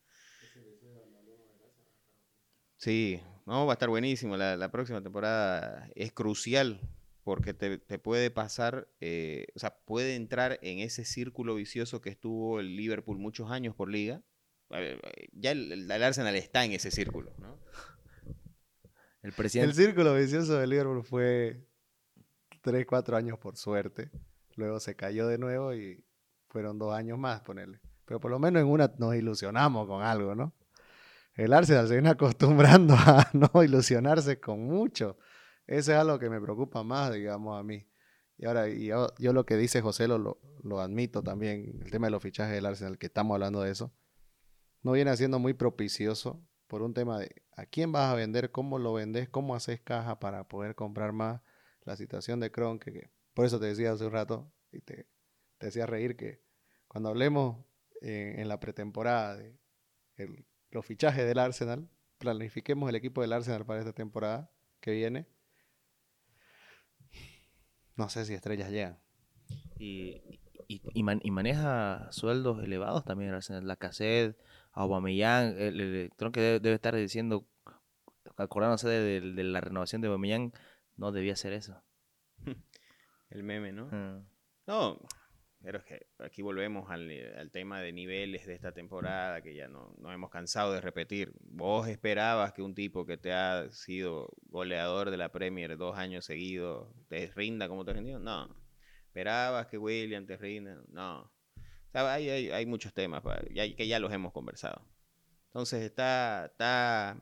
[2.78, 4.38] Sí, no, va a estar buenísimo.
[4.38, 6.80] La, próxima temporada es crucial
[7.24, 12.60] porque te, puede pasar, eh, o sea, puede entrar en ese círculo vicioso que estuvo
[12.60, 14.22] el Liverpool muchos años por liga.
[15.32, 17.60] Ya el, el Arsenal está en ese círculo, ¿no?
[19.22, 19.72] El, presidente...
[19.72, 21.66] el círculo vicioso del Liverpool fue
[22.62, 24.12] tres, cuatro años por suerte.
[24.56, 26.04] Luego se cayó de nuevo y
[26.50, 27.80] fueron dos años más, ponerle.
[28.06, 30.54] Pero por lo menos en una nos ilusionamos con algo, ¿no?
[31.34, 35.18] El Arsenal se viene acostumbrando a no ilusionarse con mucho.
[35.68, 37.88] Eso es algo que me preocupa más, digamos, a mí.
[38.38, 41.92] Y ahora, y yo, yo lo que dice José lo, lo, lo admito también, el
[41.92, 43.94] tema de los fichajes del Arsenal, que estamos hablando de eso,
[44.86, 48.78] no viene siendo muy propicioso por un tema de a quién vas a vender, cómo
[48.78, 51.42] lo vendes, cómo haces caja para poder comprar más.
[51.86, 55.08] La situación de Kron, que, por eso te decía hace un rato, y te,
[55.60, 56.44] decía reír, que
[56.88, 57.66] cuando hablemos
[58.02, 59.60] eh, en la pretemporada de
[60.18, 65.26] el- los fichajes del Arsenal, planifiquemos el equipo del Arsenal para esta temporada que viene.
[67.96, 69.00] No sé si estrellas llegan.
[69.80, 70.22] Y,
[70.68, 73.66] y, y maneja sueldos elevados también el Arsenal.
[73.66, 74.38] La Cassette,
[74.76, 77.48] Aubameyang, el, el Tron que debe, debe estar diciendo,
[78.38, 80.54] acordándose de, de- de la renovación de Aubameyang,
[80.98, 81.82] no debía ser eso.
[83.30, 83.88] El meme, ¿no?
[83.88, 84.28] Mm.
[84.68, 85.00] No,
[85.62, 89.68] pero es que aquí volvemos al, al tema de niveles de esta temporada que ya
[89.68, 91.34] no nos hemos cansado de repetir.
[91.42, 96.26] ¿Vos esperabas que un tipo que te ha sido goleador de la Premier dos años
[96.26, 98.20] seguidos te rinda como te rindió?
[98.20, 98.48] No.
[99.08, 100.82] ¿Esperabas que William te rinda?
[100.90, 101.32] No.
[101.96, 104.86] Hay, hay, hay muchos temas que ya los hemos conversado.
[105.48, 107.22] Entonces está, está...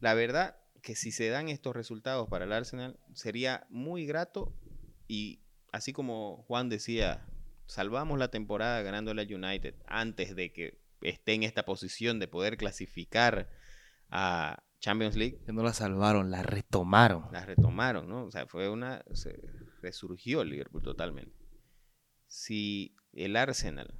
[0.00, 4.54] La verdad que si se dan estos resultados para el Arsenal, sería muy grato
[5.06, 7.26] y así como Juan decía,
[7.66, 12.56] salvamos la temporada ganándole al United antes de que esté en esta posición de poder
[12.56, 13.50] clasificar
[14.08, 17.30] a Champions League, Que no la salvaron, la retomaron.
[17.32, 18.24] las retomaron, ¿no?
[18.24, 19.04] O sea, fue una...
[19.12, 19.38] se
[19.82, 21.36] resurgió el Liverpool totalmente.
[22.26, 23.94] Si el Arsenal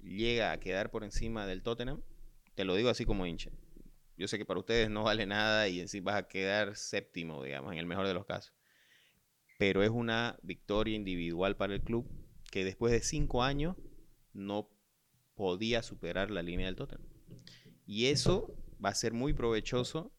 [0.00, 2.02] llega a quedar por encima del Tottenham,
[2.54, 3.50] te lo digo así como hincha.
[4.16, 7.72] Yo sé que para ustedes no vale nada y en vas a quedar séptimo, digamos,
[7.72, 8.54] en el mejor de los casos.
[9.58, 12.08] Pero es una victoria individual para el club
[12.50, 13.76] que después de cinco años
[14.32, 14.70] no
[15.34, 17.06] podía superar la línea del Tottenham.
[17.84, 20.12] Y eso va a ser muy provechoso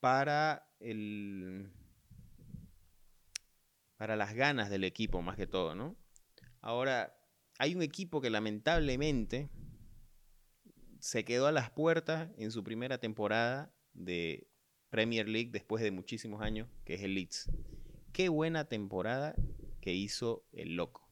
[0.00, 1.70] para el
[3.96, 5.96] para las ganas del equipo más que todo, ¿no?
[6.60, 7.17] Ahora,
[7.58, 9.50] hay un equipo que lamentablemente
[11.00, 14.48] se quedó a las puertas en su primera temporada de
[14.90, 17.50] Premier League después de muchísimos años, que es el Leeds.
[18.12, 19.34] Qué buena temporada
[19.80, 21.08] que hizo el loco.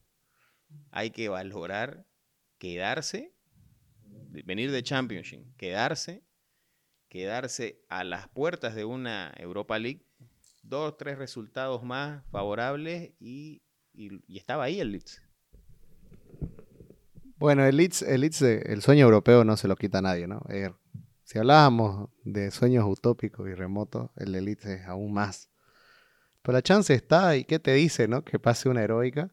[0.90, 2.06] Hay que valorar
[2.59, 3.32] quedarse,
[4.44, 6.24] venir de Championship, quedarse,
[7.09, 10.04] quedarse a las puertas de una Europa League,
[10.62, 15.22] dos, tres resultados más favorables y- y estaba ahí el Leeds.
[17.38, 18.03] Bueno, el Leeds,
[18.42, 20.42] eh, el sueño europeo no se lo quita a nadie, ¿no?
[20.49, 20.72] Eh,
[21.22, 25.51] si hablábamos de sueños utópicos y remotos, el de es aún más.
[26.40, 28.25] Pero la chance está, y qué te dice, ¿no?
[28.25, 29.31] Que pase una heroica.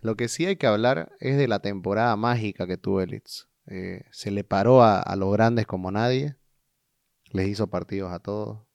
[0.00, 3.48] Lo que sí hay que hablar es de la temporada mágica que tuvo el Leeds.
[3.66, 6.36] Eh, se le paró a, a los grandes como nadie.
[7.30, 8.66] Les hizo partidos a todos.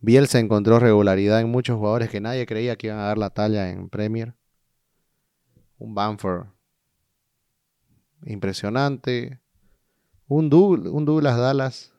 [0.00, 3.68] Bielsa encontró regularidad en muchos jugadores que nadie creía que iban a dar la talla
[3.70, 4.34] en Premier.
[5.76, 6.57] Un Bamford
[8.24, 9.40] impresionante.
[10.26, 11.92] Un, Doug- un Douglas Dallas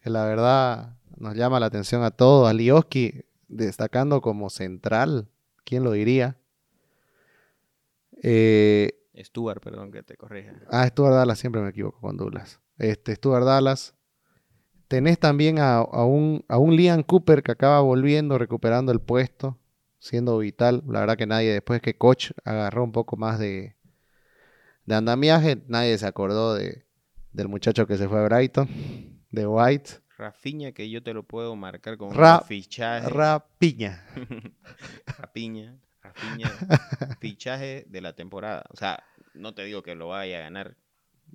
[0.00, 2.48] que la verdad nos llama la atención a todos.
[2.48, 5.28] A Lioski destacando como central.
[5.64, 6.36] ¿Quién lo diría?
[8.22, 10.54] Eh, Stuart, perdón que te corrija.
[10.70, 12.60] Ah, Stuart Dallas, siempre me equivoco con Douglas.
[12.78, 13.94] Este, Stuart Dallas.
[14.88, 19.58] Tenés también a, a un, a un Liam Cooper que acaba volviendo, recuperando el puesto,
[19.98, 20.82] siendo vital.
[20.86, 23.76] La verdad que nadie, después que Coach agarró un poco más de,
[24.86, 26.84] de andamiaje, nadie se acordó de,
[27.32, 28.68] del muchacho que se fue a Brighton,
[29.30, 29.90] de White.
[30.18, 33.08] Rafiña, que yo te lo puedo marcar con Ra- un fichaje.
[33.08, 34.04] Rapiña.
[35.18, 36.48] Rapiña, Rafiña,
[37.20, 38.64] fichaje de la temporada.
[38.70, 39.02] O sea,
[39.34, 40.76] no te digo que lo vaya a ganar,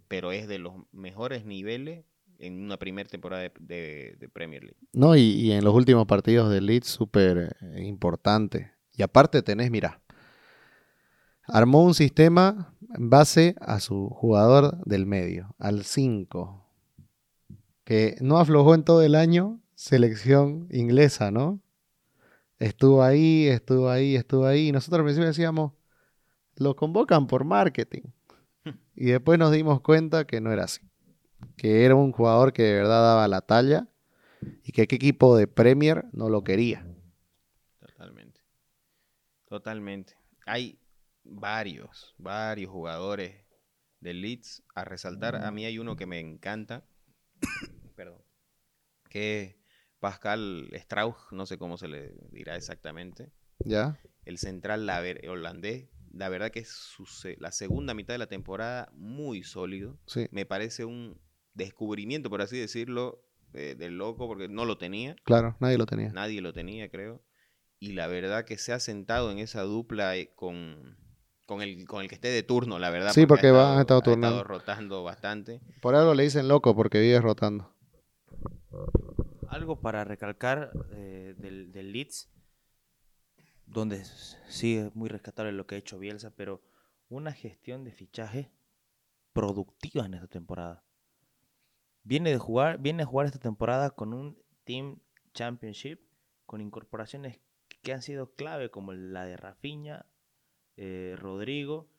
[0.08, 2.06] pero es de los mejores niveles
[2.40, 4.78] en una primera temporada de, de- de Premier League.
[4.94, 8.72] No, y, y en los últimos partidos del Leeds, súper eh, importante.
[8.96, 10.02] Y aparte tenés, mira,
[11.48, 16.66] armó un sistema en base a su jugador del medio, al 5,
[17.84, 21.62] que no aflojó en todo el año, selección inglesa, ¿no?
[22.60, 24.70] Estuvo ahí, estuvo ahí, estuvo ahí.
[24.70, 25.74] Y nosotros al principio decíamos,
[26.56, 28.02] lo convocan por marketing.
[28.96, 30.82] Y después nos dimos cuenta que no era así.
[31.56, 33.88] Que era un jugador que de verdad daba la talla
[34.64, 36.86] y que qué equipo de Premier no lo quería.
[37.80, 38.42] Totalmente.
[39.48, 40.16] Totalmente.
[40.48, 40.80] Hay
[41.30, 43.46] varios, varios jugadores
[44.00, 45.36] del Leeds a resaltar.
[45.38, 46.86] A mí hay uno que me encanta.
[47.96, 48.22] Perdón.
[49.10, 49.56] Que es
[50.00, 53.32] Pascal Strauch, no sé cómo se le dirá exactamente.
[53.60, 54.00] ¿Ya?
[54.26, 55.90] el central la holandés.
[56.12, 59.98] La verdad que es su se- la segunda mitad de la temporada muy sólido.
[60.06, 61.20] Sí, Me parece un
[61.54, 63.24] descubrimiento, por así decirlo,
[63.54, 65.16] de- del loco, porque no lo tenía.
[65.24, 66.12] claro, nadie lo tenía.
[66.12, 67.24] Nadie lo tenía, creo.
[67.80, 70.98] y la verdad que se ha sentado en esa dupla eh, con,
[71.48, 73.14] con, el, con el que esté de turno, la verdad.
[73.14, 74.44] Sí, porque ha estado ha estado turnando.
[74.44, 75.62] rotando bastante.
[75.82, 77.74] Por algo le dicen loco porque vive rotando.
[79.48, 82.30] Algo para recalcar eh, del, del Leeds,
[83.66, 84.04] donde
[84.50, 86.62] sí es muy rescatable lo que ha hecho Bielsa, pero
[87.08, 88.52] una gestión de fichaje
[89.32, 90.84] productiva en esta temporada.
[92.04, 95.00] Viene de jugar, viene a jugar esta temporada con un Team
[95.34, 96.02] Championship
[96.46, 97.40] con incorporaciones
[97.84, 100.06] que han sido clave como la de Rafinha,
[100.78, 101.90] eh, Rodrigo,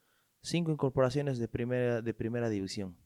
[0.41, 2.97] cinco incorporaciones de primera, de primera división.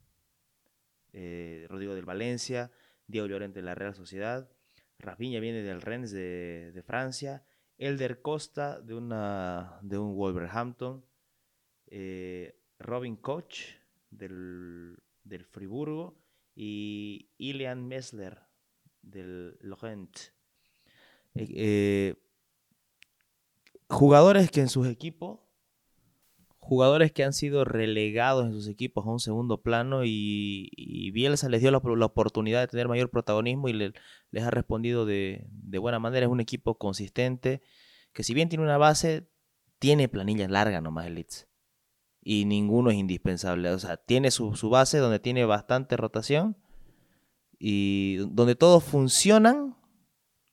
[1.11, 2.71] Eh, Rodrigo del Valencia,
[3.07, 4.49] Diego Llorente de la Real Sociedad,
[4.99, 7.43] Rafinha viene del Rennes de, de Francia,
[7.77, 11.03] Elder Costa de, una, de un Wolverhampton,
[11.87, 13.59] eh, Robin Koch
[14.09, 16.17] del, del Friburgo
[16.55, 18.39] y Ilian Messler
[19.01, 20.17] del Lorient.
[23.89, 25.42] Jugadores que en sus equipos,
[26.63, 31.49] jugadores que han sido relegados en sus equipos a un segundo plano y, y Bielsa
[31.49, 33.93] les dio la, oportunidad de tener mayor protagonismo y le-
[34.31, 36.25] les ha respondido de, de buena manera.
[36.25, 37.61] Es un equipo consistente
[38.13, 39.29] que si bien tiene una base,
[39.79, 41.47] tiene planilla larga nomás el Leeds.
[42.21, 43.69] Y ninguno es indispensable.
[43.71, 46.55] O sea, tiene su, su base donde tiene bastante rotación
[47.59, 49.75] y donde todos funcionan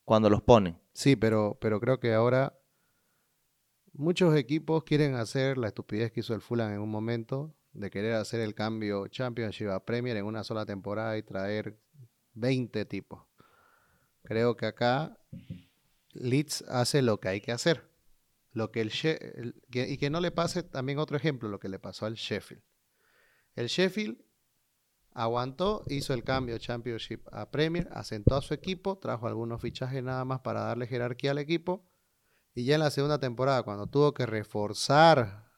[0.03, 0.77] cuando los ponen.
[0.93, 2.60] Sí, pero, pero creo que ahora
[3.93, 8.15] muchos equipos quieren hacer la estupidez que hizo el Fulham en un momento, de querer
[8.15, 11.79] hacer el cambio Championship a Premier en una sola temporada y traer
[12.33, 13.23] 20 tipos.
[14.23, 15.17] Creo que acá
[16.13, 17.89] Leeds hace lo que hay que hacer.
[18.53, 22.05] Lo que el, y que no le pase también otro ejemplo, lo que le pasó
[22.05, 22.61] al Sheffield.
[23.55, 24.21] El Sheffield
[25.13, 30.25] aguantó, hizo el cambio Championship a Premier, asentó a su equipo, trajo algunos fichajes nada
[30.25, 31.89] más para darle jerarquía al equipo.
[32.53, 35.51] Y ya en la segunda temporada, cuando tuvo que reforzar,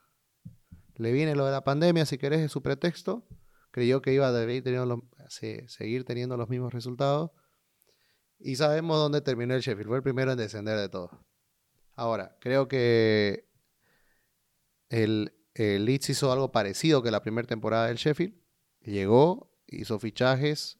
[0.95, 3.27] le viene lo de la pandemia, si querés, es su pretexto.
[3.71, 7.31] Creyó que iba a seguir teniendo los mismos resultados.
[8.37, 9.87] Y sabemos dónde terminó el Sheffield.
[9.87, 11.11] Fue el primero en descender de todos.
[11.95, 13.49] Ahora, creo que
[14.89, 18.35] el, el Leeds hizo algo parecido que la primera temporada del Sheffield.
[18.81, 20.79] Llegó, hizo fichajes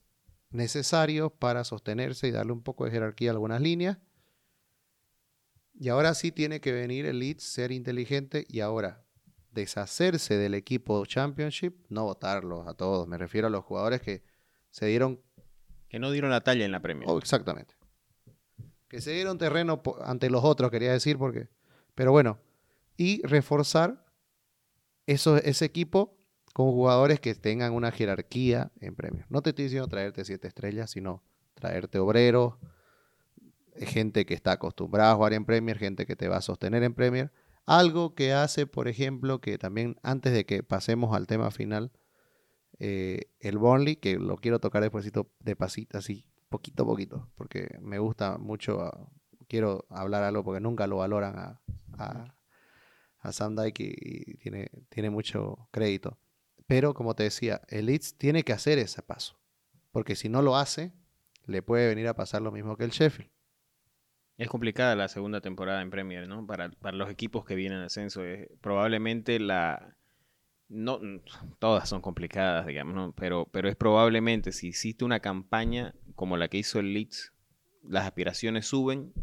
[0.50, 3.98] necesarios para sostenerse y darle un poco de jerarquía a algunas líneas.
[5.74, 9.04] Y ahora sí tiene que venir el Leeds, ser inteligente y ahora
[9.52, 13.08] deshacerse del equipo Championship, no votarlos a todos.
[13.08, 14.24] Me refiero a los jugadores que
[14.72, 15.22] se dieron
[15.90, 17.08] Que no dieron la talla en la Premier.
[17.10, 17.76] Oh, exactamente.
[18.88, 21.50] Que se dieron terreno ante los otros, quería decir, porque.
[21.96, 22.40] Pero bueno.
[22.96, 24.06] Y reforzar
[25.08, 26.16] eso, ese equipo
[26.54, 29.26] con jugadores que tengan una jerarquía en premios.
[29.30, 31.24] No te estoy diciendo traerte siete estrellas, sino
[31.56, 32.56] traerte obreros,
[33.82, 36.94] gente que está acostumbrada a jugar en Premier, gente que te va a sostener en
[36.94, 37.32] Premier.
[37.66, 41.92] Algo que hace, por ejemplo, que también antes de que pasemos al tema final,
[42.80, 47.78] eh, el Burnley, que lo quiero tocar despuésito de pasito, así, poquito a poquito, porque
[47.82, 49.10] me gusta mucho, ah,
[49.48, 51.62] quiero hablar algo porque nunca lo valoran a,
[51.98, 52.36] a,
[53.20, 56.18] a Sam Dyke y tiene, tiene mucho crédito.
[56.68, 59.38] Pero como te decía, el Leeds tiene que hacer ese paso,
[59.92, 60.92] porque si no lo hace,
[61.46, 63.32] le puede venir a pasar lo mismo que el Sheffield.
[64.38, 66.46] Es complicada la segunda temporada en Premier, ¿no?
[66.46, 68.24] Para, para los equipos que vienen en ascenso.
[68.26, 69.96] Es probablemente la...
[70.70, 71.00] No,
[71.60, 73.14] todas son complicadas, digamos, ¿no?
[73.14, 77.32] Pero, pero es probablemente si hiciste una campaña como la que hizo el Leeds,
[77.84, 79.14] las aspiraciones suben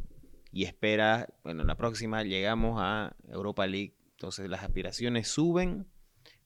[0.53, 3.95] y espera, bueno, la próxima llegamos a Europa League.
[4.13, 5.87] Entonces las aspiraciones suben,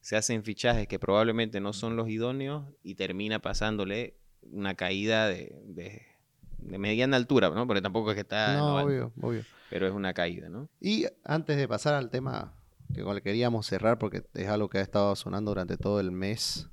[0.01, 5.55] se hacen fichajes que probablemente no son los idóneos y termina pasándole una caída de,
[5.65, 6.14] de-
[6.65, 7.67] de mediana altura, ¿no?
[7.67, 8.57] Porque tampoco es que está...
[8.57, 9.43] no, obvio, obvio.
[9.69, 10.69] pero es una caída, ¿no?
[10.79, 12.53] Y antes de pasar al tema
[12.93, 15.99] que con el que queríamos cerrar, porque es algo que ha estado sonando durante todo
[15.99, 16.69] el mes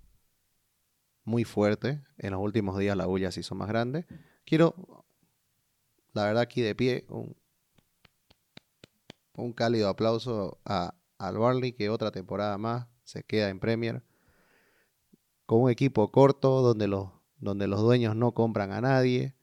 [1.25, 4.07] muy fuerte, en los últimos días la bulla se hizo más grande,
[4.45, 5.05] quiero,
[6.13, 7.37] la verdad aquí de pie, un,
[9.35, 14.03] un cálido aplauso a, al Barley, que otra temporada más se queda en Premier,
[15.47, 19.35] con un equipo corto donde los, donde los dueños no compran a nadie,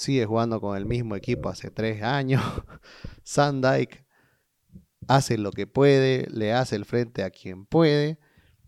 [0.00, 2.42] sigue jugando con el mismo equipo hace tres años.
[3.22, 4.06] Sandike
[5.06, 8.18] hace lo que puede, le hace el frente a quien puede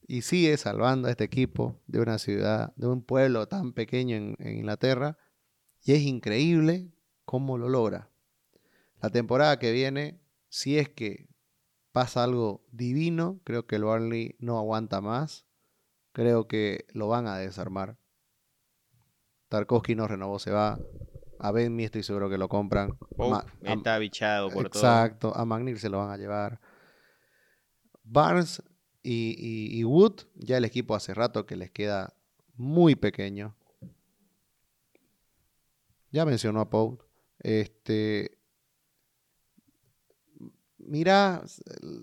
[0.07, 4.37] y sigue salvando a este equipo de una ciudad, de un pueblo tan pequeño en,
[4.41, 5.16] Inglaterra.
[5.83, 6.93] Y es increíble
[7.24, 8.11] cómo lo logra.
[9.01, 10.20] La temporada que viene,
[10.51, 11.30] si es que
[11.93, 15.47] pasa algo divino, creo que el Burnley no aguanta más.
[16.12, 17.97] Creo que lo van a desarmar.
[19.49, 20.78] Tarkovsky no renovó, se va.
[21.45, 22.97] A Benmi estoy seguro que lo compran.
[23.18, 24.80] A- está bichado por todo.
[24.82, 25.32] Exacto.
[25.36, 26.61] A McNeil se lo van a llevar.
[28.05, 28.62] Barnes
[29.03, 32.14] y, y- y Wood, ya el equipo hace rato que les queda
[32.55, 33.57] muy pequeño.
[36.11, 37.03] Ya mencionó a Pope.
[37.40, 38.38] Este.
[40.78, 41.43] Mira,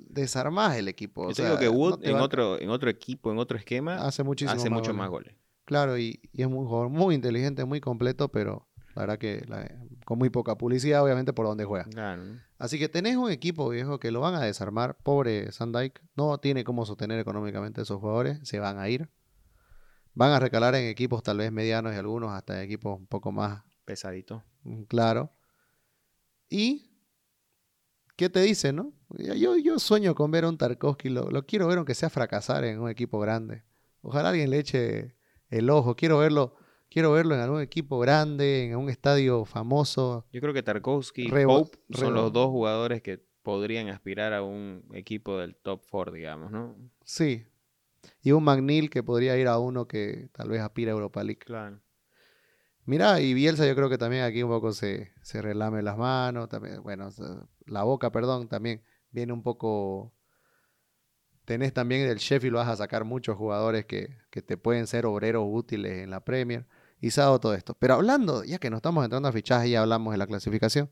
[0.10, 1.32] desarmás el equipo.
[1.32, 4.24] Yo o digo que Wood en va- otro, en otro equipo, en otro esquema, hace
[4.24, 4.98] muchísimo hace más mucho goles.
[4.98, 5.36] más goles.
[5.66, 8.68] Claro, y, y es un jugador muy inteligente, muy completo, pero
[9.00, 9.70] la verdad que la-
[10.06, 11.88] con muy poca publicidad, obviamente, por donde juega.
[12.58, 14.98] Así que tenés un equipo viejo que lo van a desarmar.
[15.02, 19.10] Pobre Sandike, no tiene cómo sostener económicamente a esos jugadores, se van a ir.
[20.14, 23.64] Van a recalar en equipos tal vez medianos y algunos hasta equipos un poco más
[23.86, 24.44] Pesadito.
[24.64, 25.32] mm, claro.
[26.50, 26.92] Y,
[28.16, 28.92] ¿qué te dice, no?
[29.18, 32.64] Yo, yo sueño con ver a un Tarkovsky, lo, lo quiero ver aunque sea fracasar
[32.66, 33.64] en un equipo grande.
[34.02, 35.16] Ojalá alguien le eche
[35.50, 36.56] el ojo, quiero verlo,
[36.90, 40.26] quiero verlo en algún equipo grande, en un estadio famoso.
[40.32, 44.84] Yo creo que Tarkovsky y Pope son los dos jugadores que podrían aspirar a un
[44.94, 46.76] equipo del top 4, digamos, ¿no?
[47.04, 47.46] Sí.
[48.22, 51.40] Y un McNeil que podría ir a uno que tal vez aspira a Europa League.
[51.40, 51.80] Claro.
[52.86, 56.50] Mira, y Bielsa yo creo que también aquí un poco se, se relame las manos,
[56.50, 57.10] también, bueno,
[57.66, 58.82] la boca, perdón, también
[59.12, 60.14] viene un poco...
[61.46, 65.46] Tenés también del Sheffield, vas a sacar muchos jugadores que, que te pueden ser obreros
[65.48, 66.68] útiles en la Premier.
[67.02, 67.76] Y sabe todo esto.
[67.76, 70.90] Pero hablando, ya que nos estamos entrando a fichaje y hablamos de la clasificación.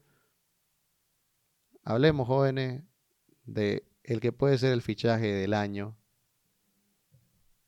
[1.83, 2.83] Hablemos, jóvenes,
[3.45, 5.97] de el que puede ser el fichaje del año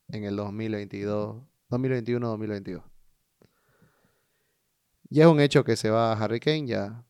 [0.08, 2.84] en el 2022, 2021-2022.
[5.10, 7.04] Ya es un hecho que se va a Harry Kane, ya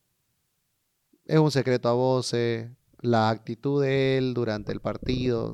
[1.26, 2.72] es un secreto a voces.
[3.02, 5.54] La actitud de él durante el partido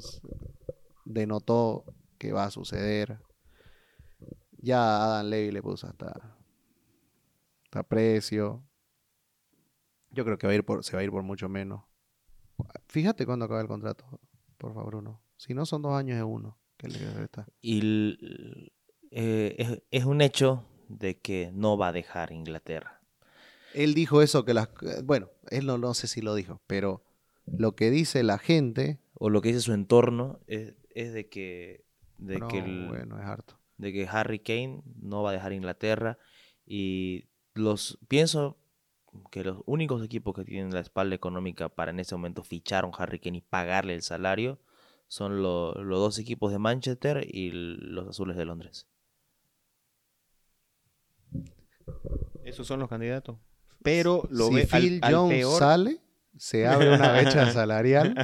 [1.03, 1.83] denotó
[2.17, 3.19] que va a suceder.
[4.65, 6.35] Ya Adam Levy le puso hasta,
[7.65, 8.63] hasta precio.
[10.09, 11.83] Yo creo que va a ir por, se va a ir por mucho menos.
[12.87, 14.05] Fíjate cuándo acaba el contrato,
[14.57, 15.21] por favor, Bruno.
[15.37, 16.57] Si no son dos años, es uno.
[16.77, 17.47] Que le resta.
[17.61, 18.71] Y
[19.11, 23.01] eh, es, es un hecho de que no va a dejar Inglaterra.
[23.73, 24.69] Él dijo eso que las...
[25.03, 27.03] Bueno, él no, no sé si lo dijo, pero
[27.45, 28.99] lo que dice la gente...
[29.17, 31.85] O lo que dice su entorno es, es de que,
[32.17, 33.57] de, no, que el- bueno, es harto.
[33.77, 36.17] De que Harry Kane no va a dejar Inglaterra.
[36.65, 38.57] Y los pienso
[39.31, 42.87] que los únicos equipos que tienen la espalda económica para en ese momento fichar a
[42.87, 44.59] un Harry Kane y pagarle el salario
[45.07, 48.87] son lo- los dos equipos de Manchester y los azules de Londres.
[52.43, 53.37] Esos son los candidatos.
[53.83, 55.59] Pero lo si ve al- Phil al, Jones peor.
[55.59, 55.99] sale,
[56.37, 58.15] se abre una brecha salarial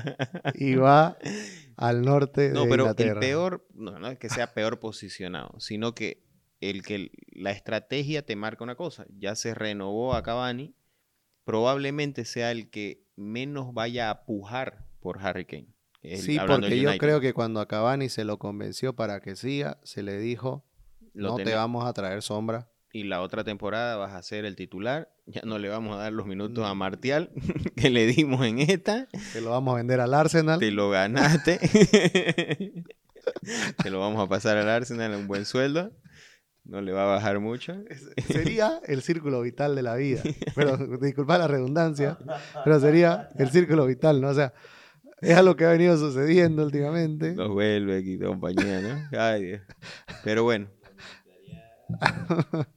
[0.54, 1.18] y va
[1.78, 3.14] al norte No, de pero Inglaterra.
[3.14, 6.24] el peor, no, no es que sea peor posicionado, sino que
[6.60, 9.06] el que la estrategia te marca una cosa.
[9.18, 10.76] Ya se renovó a Cavani,
[11.44, 15.68] probablemente sea el que menos vaya a pujar por Harry Kane.
[16.02, 19.80] El- Sí, porque yo creo que cuando a Cavani se lo convenció para que siga,
[19.84, 20.66] se le dijo,
[21.14, 22.71] Lo no te vamos a traer sombra.
[22.94, 25.10] Y la otra temporada vas a ser el titular.
[25.28, 26.78] Ya no le vamos a dar los minutos a Mm.
[26.78, 27.32] Martial
[27.78, 29.08] que le dimos en esta.
[29.32, 30.60] Te lo vamos a vender al Arsenal.
[30.60, 31.58] Te lo ganaste.
[33.84, 35.92] Te lo vamos a pasar al Arsenal a un buen sueldo.
[36.66, 37.76] No le va a bajar mucho.
[38.28, 40.22] Sería el círculo vital de la vida.
[40.54, 42.18] Pero disculpa la redundancia,
[42.64, 44.30] pero sería el círculo vital, ¿no?
[44.30, 44.54] O sea,
[45.22, 47.36] es algo que ha venido sucediendo últimamente.
[47.36, 49.20] Los vuelve aquí compañía, ¿no?
[49.20, 49.62] Ay, Dios.
[50.24, 50.68] Pero bueno.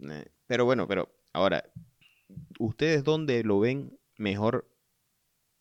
[0.00, 1.64] Eh, Pero bueno, pero ahora,
[2.58, 4.68] ¿ustedes dónde lo ven mejor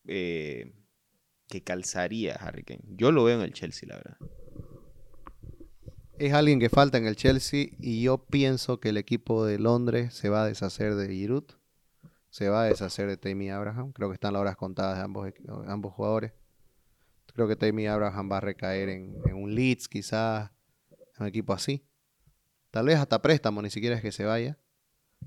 [0.05, 0.73] eh,
[1.47, 2.83] que calzaría Harry Kane?
[2.85, 4.17] Yo lo veo en el Chelsea, la verdad.
[6.19, 10.13] Es alguien que falta en el Chelsea y yo pienso que el equipo de Londres
[10.13, 11.45] se va a deshacer de Giroud,
[12.29, 13.91] se va a deshacer de Tammy Abraham.
[13.91, 15.31] Creo que están las horas contadas de ambos,
[15.65, 16.31] ambos jugadores.
[17.33, 20.51] Creo que Tammy Abraham va a recaer en, en un Leeds, quizás,
[21.17, 21.83] un equipo así.
[22.71, 24.57] Tal vez hasta préstamo, ni siquiera es que se vaya.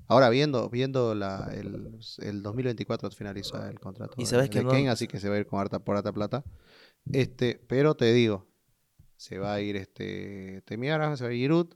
[0.07, 4.63] Ahora viendo, viendo la, el, el 2024 finalizó el contrato Y de- sabes de que
[4.63, 6.43] no- Kane, así que se va a ir con harta, por harta plata.
[7.11, 8.45] Este, pero te digo,
[9.15, 11.67] se va a ir este Abraham, se va a ir Giroud.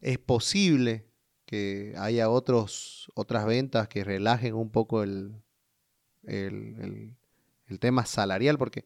[0.00, 1.06] Es posible
[1.44, 5.34] que haya otros, otras ventas que relajen un poco el,
[6.22, 7.16] el, el-
[7.66, 8.84] el tema salarial, porque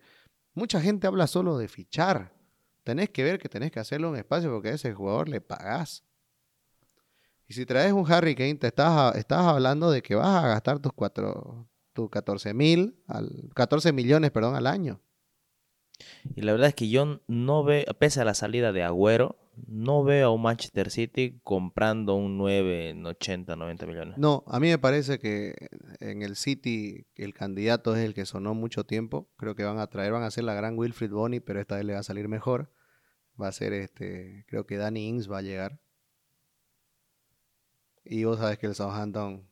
[0.54, 2.32] mucha gente habla solo de fichar.
[2.86, 6.04] Tenés que ver que tenés que hacerle un espacio porque a ese jugador le pagás.
[7.48, 10.78] Y si traes un Harry Kane, te estás, estás hablando de que vas a gastar
[10.78, 15.00] tus, cuatro, tus 14 mil, al, 14 millones perdón, al año.
[16.36, 20.04] Y la verdad es que yo no veo, pese a la salida de Agüero, no
[20.04, 24.16] veo a un Manchester City comprando un 9 en 80, 90 millones.
[24.16, 25.56] No, a mí me parece que
[25.98, 29.28] en el City el candidato es el que sonó mucho tiempo.
[29.36, 31.84] Creo que van a traer, van a hacer la gran Wilfried Bonney, pero esta vez
[31.84, 32.70] le va a salir mejor.
[33.40, 35.80] Va a ser este, creo que Danny Ings va a llegar.
[38.04, 39.46] Y vos sabes que el Southampton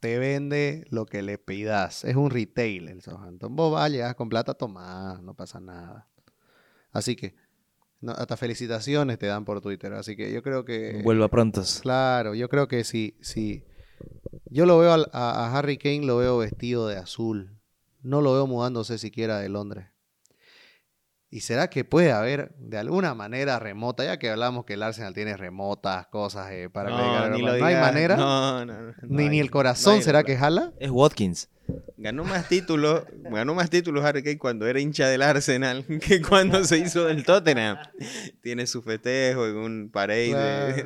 [0.00, 2.04] te vende lo que le pidas.
[2.04, 3.54] Es un retail el Southampton.
[3.54, 6.08] Vos vas, llegas con plata, tomás, no pasa nada.
[6.90, 7.36] Así que,
[8.00, 9.92] no, hasta felicitaciones te dan por Twitter.
[9.92, 11.00] Así que yo creo que...
[11.04, 11.80] Vuelva prontos.
[11.82, 13.64] Claro, yo creo que sí, sí.
[14.46, 17.60] Yo lo veo a Harry Kane, lo veo vestido de azul.
[18.02, 19.91] No lo veo mudándose siquiera de Londres.
[21.34, 25.14] ¿Y será que puede haber de alguna manera remota, ya que hablamos que el Arsenal
[25.14, 26.90] tiene remotas, cosas eh, para
[27.30, 28.16] ni lo no hay manera?
[28.16, 30.74] No, no, no, ni, no ni hay- el corazón no hay- será que jala.
[30.78, 31.48] Es Watkins.
[31.96, 36.64] Ganó más títulos, ganó más títulos Harry Kane cuando era hincha del Arsenal que cuando
[36.64, 37.78] se hizo del Tottenham.
[38.42, 40.34] Tiene su festejo en un parade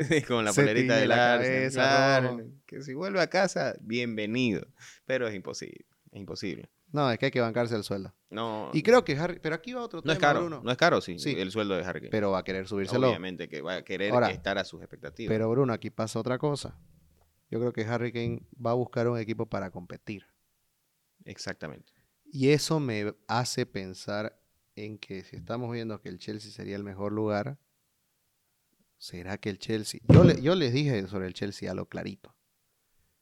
[0.08, 1.56] de- con la Se polerita del la Arsenal.
[1.56, 1.80] cabeza
[2.20, 4.64] Claro, que si vuelve a casa, bienvenido.
[5.06, 6.68] Pero es imposible, es imposible.
[6.92, 8.14] No, es que hay que bancarse el sueldo.
[8.30, 10.60] No, Y creo que Harry, pero aquí va otro no es tema, caro, Bruno.
[10.64, 11.34] no es caro, sí, Sí.
[11.38, 12.10] el sueldo de Harry Kane.
[12.10, 13.08] Pero va a querer subírselo.
[13.08, 15.28] Obviamente que va a querer Ahora, estar a sus expectativas.
[15.32, 16.78] Pero Bruno, aquí pasa otra cosa.
[17.50, 20.26] Yo creo que Harry Kane va a buscar un equipo para competir.
[21.24, 21.92] Exactamente.
[22.24, 24.40] Y eso me hace pensar
[24.74, 27.58] en que si estamos viendo que el Chelsea sería el mejor lugar,
[28.98, 30.00] ¿será que el Chelsea...
[30.08, 32.34] Yo, le- yo les dije sobre el Chelsea a lo clarito.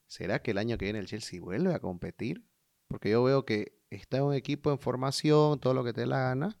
[0.07, 2.43] ¿Será que el año que viene el Chelsea vuelve a competir?
[2.87, 6.19] Porque yo veo que está un equipo en formación, todo lo que te dé la
[6.19, 6.57] gana,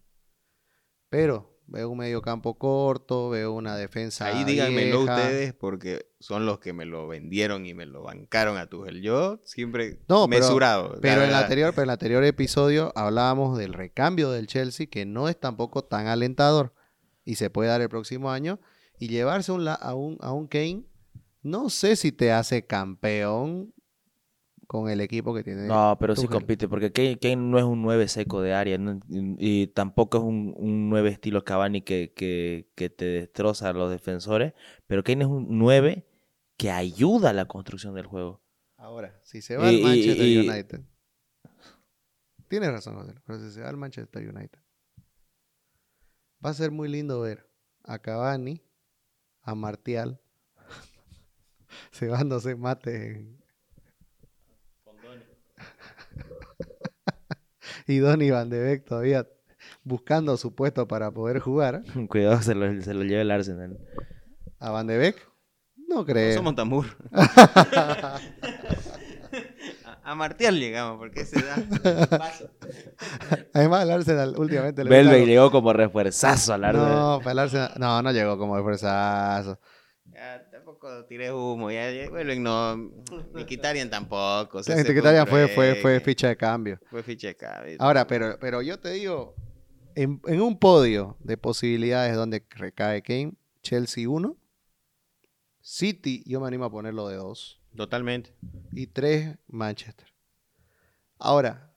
[1.09, 5.15] pero veo un medio campo corto, veo una defensa Ahí díganmelo vieja.
[5.15, 9.01] ustedes porque son los que me lo vendieron y me lo bancaron a Tuchel.
[9.01, 10.93] Yo siempre No, pero- mesurado.
[10.95, 14.87] la Pero en, el anterior, pero en el anterior episodio hablábamos del recambio del Chelsea,
[14.87, 16.73] que no es tampoco tan alentador
[17.23, 18.59] y se puede dar el próximo año.
[18.99, 20.85] Y llevarse un a, un, a un Kane,
[21.41, 23.73] no sé si te hace campeón
[24.67, 25.67] con el equipo que tiene.
[25.67, 26.39] No, pero sí Tuchel.
[26.39, 28.99] compite, porque Kane, Kane no es un 9 seco de área ¿no?
[29.09, 33.73] y, y tampoco es un, un 9 estilo Cavani que, que, que te destroza a
[33.73, 34.53] los defensores,
[34.87, 36.07] pero Kane es un 9
[36.57, 38.41] que ayuda a la construcción del juego.
[38.77, 40.81] Ahora, si se va al Y- Manchester y- United.
[42.47, 44.59] Tienes razón, José, pero si se va al Manchester United.
[46.45, 47.49] Va a ser muy lindo ver
[47.83, 48.61] a Cavani,
[49.41, 50.21] a Martial,
[51.91, 53.43] cebándose mate en-
[57.87, 59.27] y Donny Van de Beek todavía
[59.83, 61.81] buscando su puesto para poder jugar.
[62.09, 63.77] Cuidado, se lo, se lo lleva el Arsenal.
[64.59, 65.17] A Van de Beek,
[65.87, 66.33] no No creo.
[66.35, 66.95] somos tan burros.
[67.13, 68.19] a,
[70.03, 71.55] a Martial llegamos porque ese da
[72.17, 72.49] paso.
[73.53, 76.91] Además, el Arsenal últimamente gusta- llegó como refuerzazo al Arsenal.
[76.95, 79.53] No, para el Arsenal- no, no llegó como de fuerzazo.
[79.53, 79.59] Ya,
[80.65, 81.69] tampoco tiré humo.
[81.71, 82.75] Ya, ya, vuelven, no.
[83.33, 84.57] Mkhitaryan tampoco.
[84.57, 86.79] O se sea, Mkhitaryan fue, fue, fue ficha de cambio.
[86.89, 87.77] Fue ficha de cambio.
[87.79, 89.35] Ahora, pero, pero yo te digo,
[89.95, 94.35] en, en un podio de posibilidades donde recae Kane, Chelsea 1,
[95.61, 98.35] City, yo me animo a ponerlo de 2, Totalmente.
[98.71, 100.07] y 3, Manchester.
[101.17, 101.71] Ahora,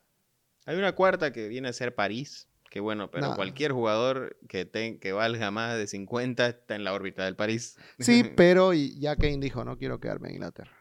[0.66, 2.47] Hay una cuarta que viene a ser París.
[2.70, 6.92] Que bueno, pero cualquier jugador que, ten- que valga más de 50 está en la
[6.92, 7.76] órbita del París.
[7.98, 10.72] sí, pero ya Kane dijo, no quiero quedarme en Inglaterra.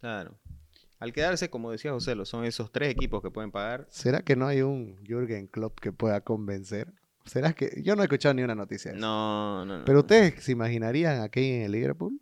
[0.00, 0.38] Claro.
[0.98, 3.86] Al quedarse, como decía José, lo son esos tres equipos que pueden pagar.
[3.88, 6.92] ¿Será que no hay un Jürgen Klopp que pueda convencer?
[7.24, 9.06] ¿Será que yo no he escuchado ni una noticia de eso?
[9.06, 9.84] No, no, no.
[9.84, 12.20] ¿Pero ustedes se imaginarían a Kane en el Liverpool?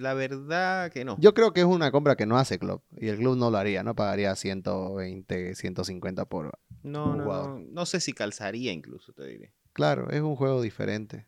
[0.00, 1.16] La verdad que no.
[1.20, 3.58] Yo creo que es una compra que no hace Klopp y el club no lo
[3.58, 6.58] haría, no pagaría 120, 150 por...
[6.82, 7.50] No, no, jugador.
[7.60, 7.66] no.
[7.70, 9.52] No sé si calzaría incluso, te diré.
[9.72, 11.26] Claro, es un juego diferente.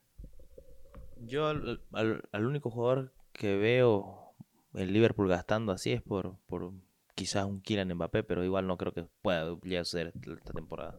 [1.18, 4.34] Yo al, al- al único jugador que veo
[4.74, 6.72] el Liverpool gastando así es por, por
[7.14, 10.98] quizás un Kylian Mbappé, pero igual no creo que pueda llegar a esta temporada.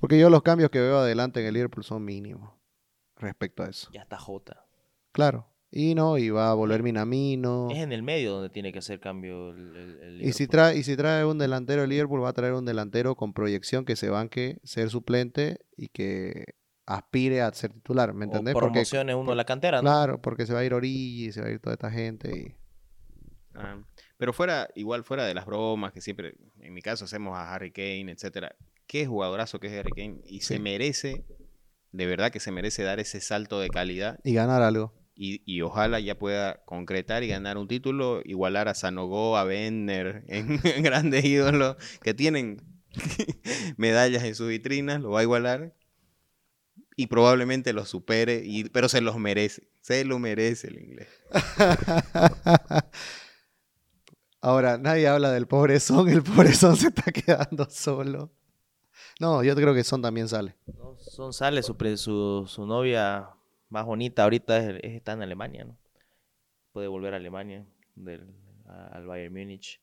[0.00, 2.50] Porque yo los cambios que veo adelante en el Liverpool son mínimos
[3.16, 3.90] respecto a eso.
[3.92, 4.64] Ya está Jota.
[5.12, 5.46] Claro.
[5.70, 7.68] Y no, y va a volver Minamino.
[7.70, 10.48] Es en el medio donde tiene que hacer cambio el, el- el Y si, Liverpool.
[10.48, 13.84] trae, y si trae un delantero el Liverpool, va a traer un delantero con proyección
[13.84, 16.54] que se banque ser suplente y que
[16.86, 18.54] aspire a ser titular, ¿me O entendés?
[18.54, 19.82] Porque, promociones uno a la cantera, ¿no?
[19.82, 22.30] claro, porque se va a ir Origi, se va a ir toda esta gente.
[22.34, 22.54] Y...
[23.54, 23.82] Ah,
[24.16, 27.72] pero fuera, igual fuera de las bromas que siempre, en mi caso, hacemos a Harry
[27.72, 28.54] Kane, etcétera.
[28.86, 30.22] Qué jugadorazo que es Harry Kane.
[30.24, 31.26] Y se merece,
[31.92, 34.18] de verdad que se merece dar ese salto de calidad.
[34.24, 34.94] y ganar algo.
[35.20, 40.22] Y, y ojalá ya pueda concretar y ganar un título, igualar a Sanogo, a Bender,
[40.28, 42.62] en, grandes ídolos que tienen
[43.76, 45.74] medallas en sus vitrinas, lo va a igualar.
[46.94, 49.68] y probablemente los supere, y, pero se los merece.
[49.80, 51.08] Se lo merece el inglés.
[54.40, 58.30] Ahora, nadie habla del pobre Son, el pobre Son se está quedando solo.
[59.18, 60.54] No, yo creo que Son también sale.
[60.66, 63.30] No, Son sale, su, su, su novia
[63.68, 65.78] más bonita ahorita es- es- está en Alemania, ¿no?
[66.72, 68.34] Puede volver a Alemania, del,
[68.66, 69.80] a- al Bayern Múnich.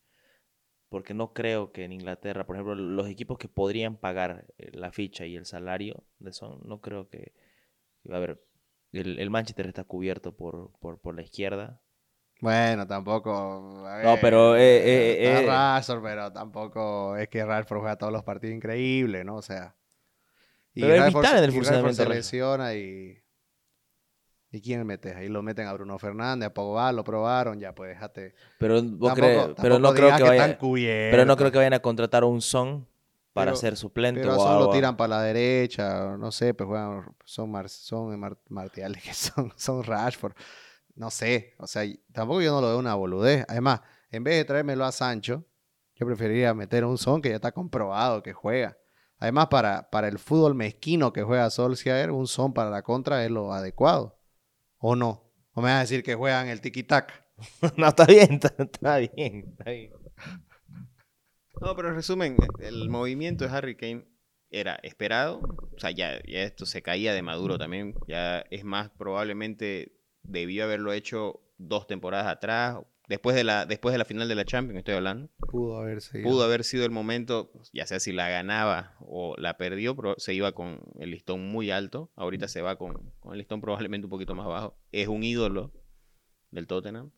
[0.88, 4.92] Porque no creo que en Inglaterra, por ejemplo, los equipos que podrían pagar eh, la
[4.92, 7.32] ficha y el salario de Son, no creo que...
[8.08, 8.40] A ver,
[8.92, 11.80] el, el Manchester está cubierto por, por, por la izquierda.
[12.40, 13.84] Bueno, tampoco.
[13.86, 15.46] a No, ver, pero, eh, eh, eh.
[15.46, 19.36] Rashford, pero tampoco es que Rashford juega todos los partidos increíble, ¿no?
[19.36, 19.74] O sea.
[20.72, 23.18] Pero es Rashford- vital en el y funcionamiento se lesiona y.
[24.56, 25.14] ¿Y quién metes?
[25.14, 28.34] Ahí lo meten a Bruno Fernández, a Pogba, lo probaron, ya pues déjate.
[28.58, 30.58] Pero, vos crees- pero no creo que están vaya...
[30.58, 31.10] cubiertos.
[31.10, 32.86] Pero no creo que vayan a contratar a un Son
[33.34, 36.66] para Pero- ser suplente Pero o Son lo tiran para la derecha, no sé, pues
[36.66, 40.32] juegan, son, Mar, son Mar- Martial, que son, son Rashford,
[40.94, 41.82] no sé, o sea,
[42.12, 43.44] tampoco yo no lo veo una boludez.
[43.48, 45.44] Además, en vez de traérmelo a Sancho,
[45.96, 48.78] yo preferiría meter a un Son que ya está comprobado que juega.
[49.18, 53.30] Además, para, para el fútbol mezquino que juega Solskjaer, un Son para la contra es
[53.30, 54.16] lo adecuado.
[54.88, 55.20] ¿O no?
[55.54, 57.12] ¿O me vas a decir que juegan el tiki-tac?
[57.76, 59.92] no, está bien, está, está bien, está bien.
[61.60, 64.06] No, pero en resumen, el movimiento de Harry Kane
[64.48, 65.40] era esperado.
[65.40, 67.96] O sea, ya, ya esto se caía de Maduro también.
[68.06, 72.78] Ya es más, probablemente debió haberlo hecho dos temporadas atrás.
[73.08, 75.30] Después de la, después de la final de la Champions, estoy hablando.
[75.48, 76.24] Pudo haber sido.
[76.24, 80.34] Pudo haber sido el momento, ya sea si la ganaba o la perdió, pero se
[80.34, 82.10] iba con el listón muy alto.
[82.16, 84.76] Ahorita se va con, con el listón probablemente un poquito más bajo.
[84.90, 85.72] Es un ídolo
[86.50, 87.12] del Tottenham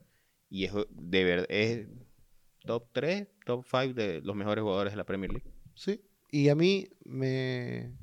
[0.51, 1.89] y es de verdad es
[2.65, 5.51] top 3, top 5 de los mejores jugadores de la Premier League.
[5.75, 6.03] Sí.
[6.31, 7.97] Y a mí me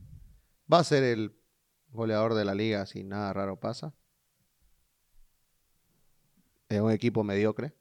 [0.72, 1.36] va a ser el
[1.90, 3.94] goleador de la liga si nada raro pasa.
[6.70, 7.74] Es un equipo mediocre.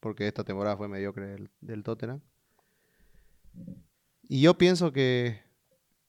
[0.00, 2.20] Porque esta temporada fue mediocre del, del Tottenham.
[4.28, 5.40] Y yo pienso que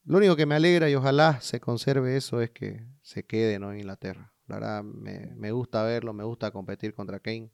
[0.04, 3.72] lo único que me alegra y ojalá se conserve eso es que se quede ¿no?
[3.72, 4.32] en Inglaterra.
[4.46, 7.50] La verdad me, me gusta verlo, me gusta competir contra Kane.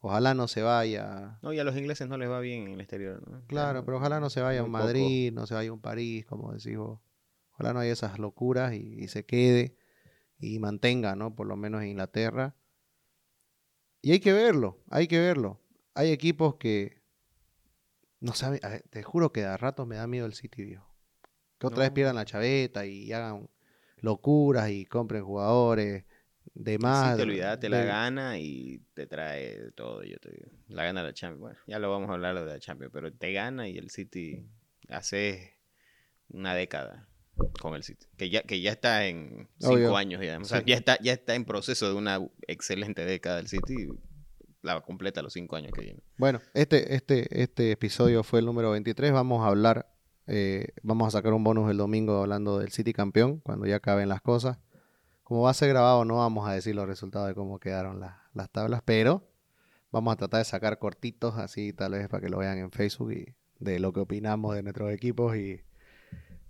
[0.00, 2.80] Ojalá no se vaya No, y a los ingleses no les va bien en el
[2.80, 3.22] exterior.
[3.30, 3.44] ¿no?
[3.46, 4.84] Claro, pero ojalá no se vaya a un poco.
[4.84, 6.98] Madrid, no se vaya a un París, como decís vos.
[7.52, 9.76] Ojalá no haya esas locuras y, y se quede
[10.38, 11.36] y mantenga, ¿no?
[11.36, 12.56] Por lo menos en Inglaterra.
[14.02, 15.60] Y hay que verlo, hay que verlo.
[15.94, 17.02] Hay equipos que
[18.20, 20.88] no saben, a ver, te juro que a ratos me da miedo el City, viejo.
[21.58, 21.94] Que otra vez No.
[21.94, 23.48] pierdan la chaveta y hagan
[23.98, 26.04] locuras y compren jugadores
[26.54, 27.16] de más.
[27.16, 30.50] Te olvidaste, la gana y te trae todo, yo te digo.
[30.68, 31.40] La gana la Champions.
[31.40, 34.46] Bueno, ya lo vamos a hablar de la Champions, pero te gana y el City
[34.88, 35.58] hace
[36.28, 37.08] una década
[37.60, 38.06] con el City.
[38.16, 39.96] Que ya, que ya está en cinco Obvio.
[39.96, 40.38] años ya.
[40.38, 40.64] O sea, Sí.
[40.68, 43.88] ya, está, ya está en proceso de una excelente década del City.
[44.62, 46.02] La completa los cinco años que vienen.
[46.18, 49.10] Bueno, este, este, este episodio fue el número 23.
[49.12, 49.90] Vamos a hablar,
[50.26, 54.08] eh, vamos a sacar un bonus el domingo hablando del City campeón, cuando ya acaben
[54.10, 54.58] las cosas.
[55.22, 58.28] Como va a ser grabado, no vamos a decir los resultados de cómo quedaron la-
[58.34, 59.26] las tablas, pero
[59.92, 63.12] vamos a tratar de sacar cortitos, así tal vez para que lo vean en Facebook
[63.12, 65.36] y de lo que opinamos de nuestros equipos.
[65.36, 65.62] Y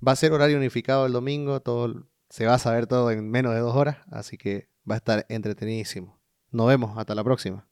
[0.07, 3.55] va a ser horario unificado el domingo, todo se va a saber todo en menos
[3.55, 6.21] de dos horas, así que va a estar entretenidísimo.
[6.51, 7.70] Nos vemos, hasta la próxima.